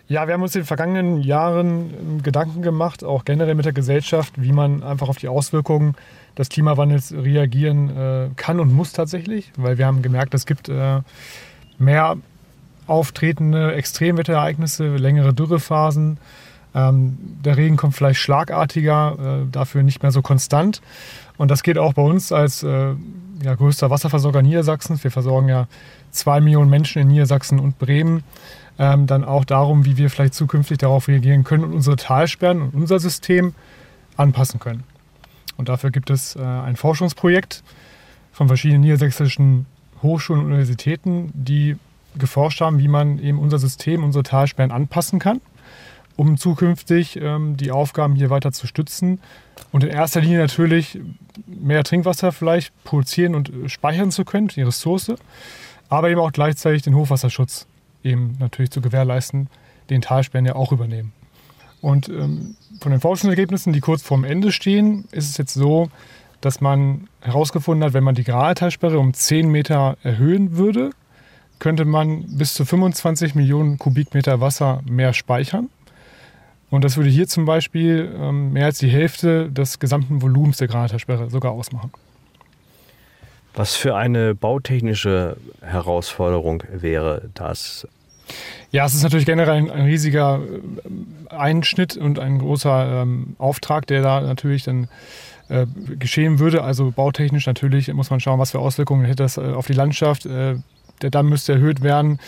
Ja, 0.07 0.29
wir 0.29 0.35
haben 0.35 0.43
uns 0.43 0.55
in 0.55 0.61
den 0.61 0.67
vergangenen 0.67 1.21
Jahren 1.23 2.23
Gedanken 2.23 2.63
gemacht, 2.63 3.03
auch 3.03 3.25
generell 3.25 3.57
mit 3.57 3.65
der 3.65 3.73
Gesellschaft, 3.73 4.35
wie 4.37 4.53
man 4.53 4.85
einfach 4.85 5.09
auf 5.09 5.19
die 5.19 5.27
Auswirkungen 5.27 5.97
des 6.39 6.51
Klimawandels 6.51 7.13
reagieren 7.13 7.97
äh, 7.97 8.29
kann 8.37 8.61
und 8.61 8.73
muss 8.73 8.93
tatsächlich, 8.93 9.51
weil 9.57 9.77
wir 9.77 9.87
haben 9.87 10.03
gemerkt, 10.03 10.35
es 10.35 10.47
gibt 10.47 10.69
äh, 10.69 11.01
mehr 11.79 12.19
auftretende 12.87 13.75
Extremwetterereignisse, 13.75 14.95
längere 14.99 15.35
Dürrephasen. 15.35 16.19
Ähm, 16.77 17.19
der 17.45 17.57
Regen 17.57 17.77
kommt 17.77 17.97
vielleicht 17.97 18.21
schlagartiger, 18.21 19.43
äh, 19.43 19.51
dafür 19.51 19.83
nicht 19.83 20.03
mehr 20.05 20.13
so 20.13 20.23
konstant. 20.23 20.81
Und 21.39 21.51
das 21.51 21.63
geht 21.63 21.79
auch 21.79 21.95
bei 21.95 22.03
uns 22.03 22.33
als 22.33 22.63
äh, 22.63 22.95
ja, 23.43 23.55
größter 23.55 23.91
Wasserversorger 23.91 24.43
Niedersachsens. 24.43 25.03
Wir 25.03 25.11
versorgen 25.11 25.49
ja 25.49 25.67
zwei 26.11 26.41
Millionen 26.41 26.71
Menschen 26.71 27.03
in 27.03 27.09
Niedersachsen 27.09 27.59
und 27.59 27.79
Bremen. 27.79 28.23
Ähm, 28.79 29.07
dann 29.07 29.25
auch 29.25 29.45
darum, 29.45 29.85
wie 29.85 29.97
wir 29.97 30.09
vielleicht 30.09 30.35
zukünftig 30.35 30.79
darauf 30.79 31.09
reagieren 31.09 31.45
können 31.45 31.65
und 31.65 31.75
unsere 31.75 31.97
Talsperren 31.97 32.63
und 32.63 32.75
unser 32.75 32.99
System 32.99 33.55
anpassen 34.17 34.61
können. 34.61 34.85
Und 35.57 35.69
dafür 35.69 35.91
gibt 35.91 36.11
es 36.11 36.37
äh, 36.37 36.41
ein 36.41 36.77
Forschungsprojekt 36.77 37.63
von 38.33 38.49
verschiedenen 38.49 38.81
niedersächsischen 38.81 39.67
Hochschulen 40.03 40.41
und 40.41 40.47
Universitäten, 40.49 41.31
die 41.35 41.77
geforscht 42.19 42.61
haben, 42.61 42.79
wie 42.79 42.89
man 42.89 43.19
eben 43.19 43.39
unser 43.39 43.59
System, 43.59 44.05
unsere 44.05 44.23
Talsperren 44.23 44.71
anpassen 44.71 45.19
kann, 45.19 45.41
um 46.17 46.37
zukünftig 46.37 47.17
ähm, 47.21 47.57
die 47.57 47.71
Aufgaben 47.71 48.15
hier 48.15 48.31
weiter 48.31 48.53
zu 48.53 48.67
stützen. 48.67 49.21
Und 49.71 49.85
in 49.85 49.91
erster 49.91 50.21
Linie 50.21 50.39
natürlich 50.39 50.99
mehr 51.47 51.85
Trinkwasser 51.85 52.33
vielleicht 52.33 52.73
produzieren 52.85 53.35
und 53.35 53.53
speichern 53.67 54.11
zu 54.11 54.25
können, 54.25 54.49
die 54.49 54.63
Ressource, 54.63 55.13
aber 55.89 56.11
eben 56.11 56.21
auch 56.21 56.33
gleichzeitig 56.33 56.83
den 56.83 56.95
Hochwasserschutz 56.95 57.67
eben 58.05 58.37
natürlich 58.39 58.71
zu 58.71 58.81
gewährleisten, 58.81 59.49
den 59.91 60.03
Talsperren 60.03 60.47
ja 60.47 60.55
auch 60.55 60.73
übernehmen. 60.73 61.13
Und 61.81 62.09
ähm, 62.09 62.57
von 62.81 62.93
den 62.93 63.01
Forschungsergebnissen, 63.01 63.73
die 63.73 63.81
kurz 63.81 64.03
vorm 64.03 64.25
Ende 64.25 64.53
stehen, 64.53 65.05
ist 65.11 65.29
es 65.29 65.37
jetzt 65.37 65.55
so, 65.55 65.91
dass 66.41 66.61
man 66.61 67.09
herausgefunden 67.21 67.85
hat, 67.85 67.93
wenn 67.93 68.05
man 68.05 68.15
die 68.15 68.25
Graltalsperre 68.25 68.99
um 68.99 69.15
10 69.15 69.49
Meter 69.49 69.97
erhöhen 70.03 70.57
würde, 70.57 70.91
könnte 71.59 71.85
man 71.85 72.25
bis 72.37 72.55
zu 72.55 72.65
25 72.65 73.35
Millionen 73.35 73.79
Kubikmeter 73.79 74.41
Wasser 74.41 74.83
mehr 74.85 75.13
speichern. 75.13 75.71
Und 76.73 76.85
das 76.85 76.97
würde 76.97 77.11
hier 77.11 77.29
zum 77.29 77.45
Beispiel 77.45 78.11
ähm, 78.19 78.55
mehr 78.55 78.65
als 78.65 78.79
die 78.79 78.89
Hälfte 78.89 79.51
des 79.51 79.79
gesamten 79.79 80.23
Volumens 80.23 80.57
der 80.57 80.69
Graltalsperre 80.69 81.29
sogar 81.29 81.53
ausmachen. 81.53 81.93
Was 83.53 83.77
für 83.77 83.95
eine 83.95 84.35
bautechnische 84.35 85.37
Herausforderung 85.61 86.63
wäre 86.73 87.29
das? 87.35 87.87
Ja, 88.71 88.87
es 88.87 88.95
ist 88.95 89.03
natürlich 89.03 89.27
generell 89.27 89.53
ein, 89.53 89.71
ein 89.71 89.85
riesiger 89.85 90.41
äh, 90.41 91.35
Einschnitt 91.35 91.99
und 91.99 92.19
ein 92.19 92.39
großer 92.39 93.03
ähm, 93.03 93.37
Auftrag, 93.37 93.87
der 93.87 94.01
da 94.01 94.23
natürlich 94.23 94.63
dann 94.63 94.89
äh, 95.51 95.67
geschehen 95.99 96.39
würde. 96.39 96.65
Also 96.65 96.91
bautechnisch 96.91 97.47
natürlich 97.47 97.93
muss 97.93 98.09
man 98.09 98.21
schauen, 98.21 98.39
was 98.39 98.53
für 98.53 98.61
Auswirkungen 98.61 99.05
hätte 99.05 99.25
das 99.25 99.37
äh, 99.37 99.43
auf 99.43 99.67
die 99.67 99.75
Landschaft. 99.75 100.25
Äh, 100.25 100.55
der 101.03 101.11
Damm 101.11 101.29
müsste 101.29 101.53
erhöht 101.53 101.83
werden. 101.83 102.19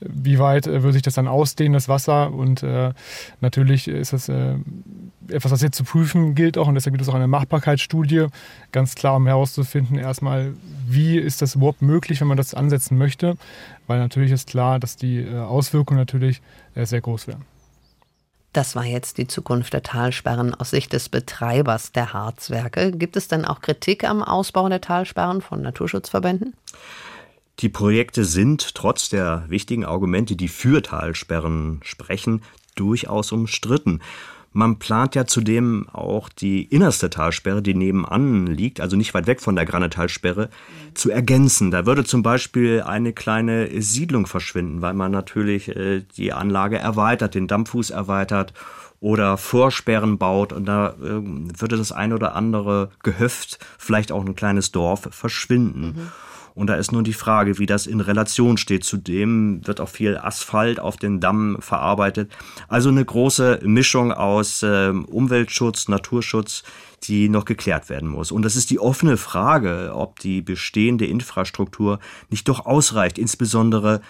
Wie 0.00 0.38
weit 0.38 0.66
äh, 0.66 0.82
würde 0.82 0.92
sich 0.92 1.02
das 1.02 1.14
dann 1.14 1.28
ausdehnen, 1.28 1.72
das 1.72 1.88
Wasser? 1.88 2.32
Und 2.32 2.62
äh, 2.62 2.92
natürlich 3.40 3.88
ist 3.88 4.12
das 4.12 4.28
etwas, 4.28 5.52
was 5.52 5.62
jetzt 5.62 5.76
zu 5.76 5.84
prüfen 5.84 6.34
gilt 6.34 6.58
auch. 6.58 6.68
Und 6.68 6.74
deshalb 6.74 6.94
gibt 6.94 7.02
es 7.02 7.08
auch 7.08 7.14
eine 7.14 7.28
Machbarkeitsstudie, 7.28 8.26
ganz 8.72 8.94
klar, 8.94 9.16
um 9.16 9.26
herauszufinden, 9.26 9.98
erstmal, 9.98 10.54
wie 10.86 11.18
ist 11.18 11.42
das 11.42 11.54
überhaupt 11.54 11.82
möglich, 11.82 12.20
wenn 12.20 12.28
man 12.28 12.36
das 12.36 12.54
ansetzen 12.54 12.96
möchte. 12.96 13.36
Weil 13.86 13.98
natürlich 13.98 14.32
ist 14.32 14.48
klar, 14.48 14.78
dass 14.78 14.96
die 14.96 15.28
Auswirkungen 15.28 15.98
natürlich 15.98 16.40
sehr 16.74 17.00
groß 17.00 17.26
wären. 17.26 17.44
Das 18.54 18.74
war 18.74 18.84
jetzt 18.84 19.18
die 19.18 19.26
Zukunft 19.26 19.74
der 19.74 19.82
Talsperren 19.82 20.54
aus 20.54 20.70
Sicht 20.70 20.92
des 20.92 21.10
Betreibers 21.10 21.92
der 21.92 22.14
Harzwerke. 22.14 22.92
Gibt 22.92 23.16
es 23.16 23.28
denn 23.28 23.44
auch 23.44 23.60
Kritik 23.60 24.04
am 24.04 24.22
Ausbau 24.22 24.68
der 24.68 24.80
Talsperren 24.80 25.42
von 25.42 25.60
Naturschutzverbänden? 25.60 26.54
Die 27.60 27.68
Projekte 27.68 28.24
sind 28.24 28.76
trotz 28.76 29.08
der 29.08 29.44
wichtigen 29.48 29.84
Argumente, 29.84 30.36
die 30.36 30.48
für 30.48 30.80
Talsperren 30.80 31.80
sprechen, 31.82 32.42
durchaus 32.76 33.32
umstritten. 33.32 34.00
Man 34.52 34.78
plant 34.78 35.14
ja 35.14 35.26
zudem 35.26 35.88
auch 35.92 36.28
die 36.28 36.62
innerste 36.62 37.10
Talsperre, 37.10 37.60
die 37.60 37.74
nebenan 37.74 38.46
liegt, 38.46 38.80
also 38.80 38.96
nicht 38.96 39.12
weit 39.12 39.26
weg 39.26 39.40
von 39.40 39.56
der 39.56 39.66
Granetalsperre, 39.66 40.50
zu 40.94 41.10
ergänzen. 41.10 41.70
Da 41.70 41.84
würde 41.84 42.04
zum 42.04 42.22
Beispiel 42.22 42.82
eine 42.82 43.12
kleine 43.12 43.82
Siedlung 43.82 44.26
verschwinden, 44.26 44.80
weil 44.80 44.94
man 44.94 45.10
natürlich 45.10 45.68
äh, 45.68 46.02
die 46.16 46.32
Anlage 46.32 46.78
erweitert, 46.78 47.34
den 47.34 47.48
Dampffuß 47.48 47.90
erweitert 47.90 48.54
oder 49.00 49.36
Vorsperren 49.36 50.16
baut 50.16 50.52
und 50.52 50.64
da 50.64 50.90
äh, 50.90 51.20
würde 51.22 51.76
das 51.76 51.92
ein 51.92 52.12
oder 52.12 52.34
andere 52.34 52.90
Gehöft, 53.02 53.58
vielleicht 53.78 54.12
auch 54.12 54.24
ein 54.24 54.34
kleines 54.34 54.72
Dorf 54.72 55.08
verschwinden. 55.10 55.80
Mhm. 55.80 56.08
Und 56.58 56.66
da 56.66 56.74
ist 56.74 56.90
nun 56.90 57.04
die 57.04 57.12
Frage, 57.12 57.60
wie 57.60 57.66
das 57.66 57.86
in 57.86 58.00
Relation 58.00 58.56
steht. 58.56 58.82
Zudem 58.82 59.64
wird 59.64 59.80
auch 59.80 59.88
viel 59.88 60.18
Asphalt 60.18 60.80
auf 60.80 60.96
den 60.96 61.20
Damm 61.20 61.58
verarbeitet. 61.60 62.32
Also 62.66 62.88
eine 62.88 63.04
große 63.04 63.60
Mischung 63.62 64.10
aus 64.10 64.64
äh, 64.64 64.88
Umweltschutz, 64.88 65.86
Naturschutz, 65.86 66.64
die 67.04 67.28
noch 67.28 67.44
geklärt 67.44 67.88
werden 67.88 68.08
muss. 68.08 68.32
Und 68.32 68.42
das 68.42 68.56
ist 68.56 68.70
die 68.70 68.80
offene 68.80 69.16
Frage, 69.16 69.92
ob 69.94 70.18
die 70.18 70.42
bestehende 70.42 71.06
Infrastruktur 71.06 72.00
nicht 72.28 72.48
doch 72.48 72.66
ausreicht, 72.66 73.18
insbesondere 73.18 74.00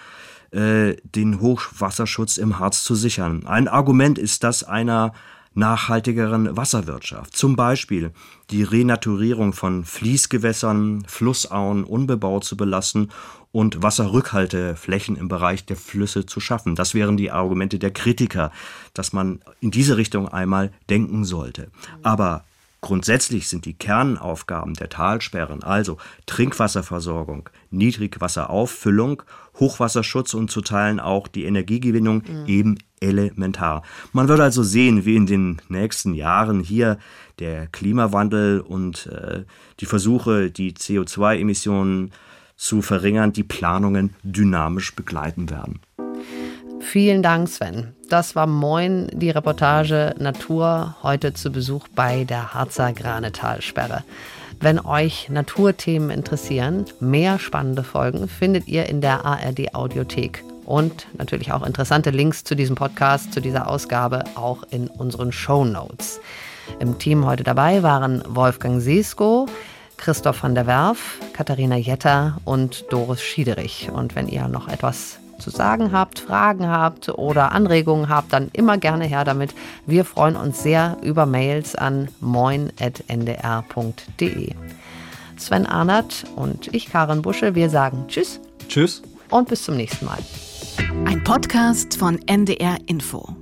äh, 0.49 0.95
den 1.03 1.41
Hochwasserschutz 1.41 2.37
im 2.37 2.57
Harz 2.57 2.83
zu 2.83 2.95
sichern. 2.95 3.45
Ein 3.45 3.67
Argument 3.67 4.17
ist 4.17 4.43
das 4.43 4.63
einer 4.63 5.13
nachhaltigeren 5.59 6.57
Wasserwirtschaft. 6.57 7.35
Zum 7.35 7.55
Beispiel 7.55 8.11
die 8.49 8.63
Renaturierung 8.63 9.53
von 9.53 9.85
Fließgewässern, 9.85 11.03
Flussauen 11.05 11.83
unbebaut 11.83 12.43
zu 12.43 12.57
belassen 12.57 13.11
und 13.51 13.83
Wasserrückhalteflächen 13.83 15.15
im 15.15 15.27
Bereich 15.27 15.65
der 15.65 15.75
Flüsse 15.75 16.25
zu 16.25 16.39
schaffen. 16.39 16.75
Das 16.75 16.93
wären 16.93 17.17
die 17.17 17.31
Argumente 17.31 17.77
der 17.77 17.91
Kritiker, 17.91 18.51
dass 18.93 19.13
man 19.13 19.41
in 19.59 19.69
diese 19.71 19.97
Richtung 19.97 20.27
einmal 20.27 20.71
denken 20.89 21.25
sollte. 21.25 21.69
Aber 22.01 22.45
Grundsätzlich 22.81 23.49
sind 23.49 23.65
die 23.65 23.73
Kernaufgaben 23.73 24.73
der 24.73 24.87
Talsperren, 24.87 25.63
also 25.63 25.97
Trinkwasserversorgung, 26.25 27.49
Niedrigwasserauffüllung, 27.71 29.23
Hochwasserschutz 29.59 30.33
und 30.33 30.49
zu 30.49 30.61
Teilen 30.61 31.01
auch 31.01 31.27
die 31.27 31.43
Energiegewinnung 31.43 32.23
mhm. 32.25 32.45
eben 32.47 32.77
elementar. 33.01 33.83
Man 34.13 34.29
wird 34.29 34.39
also 34.39 34.63
sehen, 34.63 35.05
wie 35.05 35.17
in 35.17 35.25
den 35.25 35.61
nächsten 35.67 36.13
Jahren 36.13 36.61
hier 36.61 36.97
der 37.39 37.67
Klimawandel 37.67 38.61
und 38.61 39.07
äh, 39.07 39.43
die 39.81 39.85
Versuche, 39.85 40.49
die 40.49 40.73
CO2-Emissionen 40.73 42.11
zu 42.55 42.81
verringern, 42.81 43.33
die 43.33 43.43
Planungen 43.43 44.15
dynamisch 44.23 44.95
begleiten 44.95 45.49
werden. 45.49 45.79
Vielen 46.81 47.21
Dank, 47.21 47.49
Sven. 47.49 47.93
Das 48.09 48.35
war 48.35 48.47
Moin, 48.47 49.07
die 49.13 49.29
Reportage 49.29 50.15
Natur, 50.17 50.95
heute 51.03 51.33
zu 51.33 51.51
Besuch 51.51 51.87
bei 51.89 52.23
der 52.23 52.53
Harzer 52.53 52.93
Granetalsperre. 52.93 54.03
Wenn 54.59 54.79
euch 54.79 55.29
Naturthemen 55.29 56.09
interessieren, 56.09 56.85
mehr 56.99 57.37
spannende 57.37 57.83
Folgen 57.83 58.27
findet 58.27 58.67
ihr 58.67 58.87
in 58.87 59.01
der 59.01 59.25
ARD 59.25 59.75
Audiothek 59.75 60.43
und 60.65 61.07
natürlich 61.17 61.51
auch 61.51 61.65
interessante 61.65 62.09
Links 62.09 62.43
zu 62.43 62.55
diesem 62.55 62.75
Podcast, 62.75 63.33
zu 63.33 63.41
dieser 63.41 63.67
Ausgabe 63.67 64.23
auch 64.35 64.63
in 64.71 64.87
unseren 64.87 65.31
Show 65.31 65.65
Notes. 65.65 66.19
Im 66.79 66.97
Team 66.97 67.25
heute 67.25 67.43
dabei 67.43 67.83
waren 67.83 68.23
Wolfgang 68.27 68.81
Seesko, 68.81 69.47
Christoph 69.97 70.43
van 70.43 70.55
der 70.55 70.67
Werf, 70.67 71.19
Katharina 71.33 71.75
Jetter 71.75 72.37
und 72.45 72.85
Doris 72.89 73.21
Schiederich. 73.21 73.89
Und 73.91 74.15
wenn 74.15 74.27
ihr 74.27 74.47
noch 74.47 74.67
etwas 74.67 75.19
zu 75.39 75.49
sagen 75.49 75.91
habt, 75.91 76.19
Fragen 76.19 76.67
habt 76.67 77.09
oder 77.09 77.51
Anregungen 77.51 78.09
habt, 78.09 78.33
dann 78.33 78.49
immer 78.53 78.77
gerne 78.77 79.05
her 79.05 79.23
damit. 79.23 79.53
Wir 79.85 80.05
freuen 80.05 80.35
uns 80.35 80.61
sehr 80.63 80.97
über 81.01 81.25
Mails 81.25 81.75
an 81.75 82.09
moin.ndr.de. 82.19 82.75
Sven 85.37 85.65
Arnert 85.65 86.25
und 86.35 86.73
ich, 86.73 86.91
Karin 86.91 87.21
Busche, 87.21 87.55
wir 87.55 87.69
sagen 87.69 88.05
Tschüss. 88.07 88.39
Tschüss. 88.67 89.01
Und 89.29 89.47
bis 89.49 89.63
zum 89.63 89.77
nächsten 89.77 90.05
Mal. 90.05 90.19
Ein 91.05 91.23
Podcast 91.23 91.95
von 91.97 92.19
NDR 92.27 92.77
Info. 92.87 93.38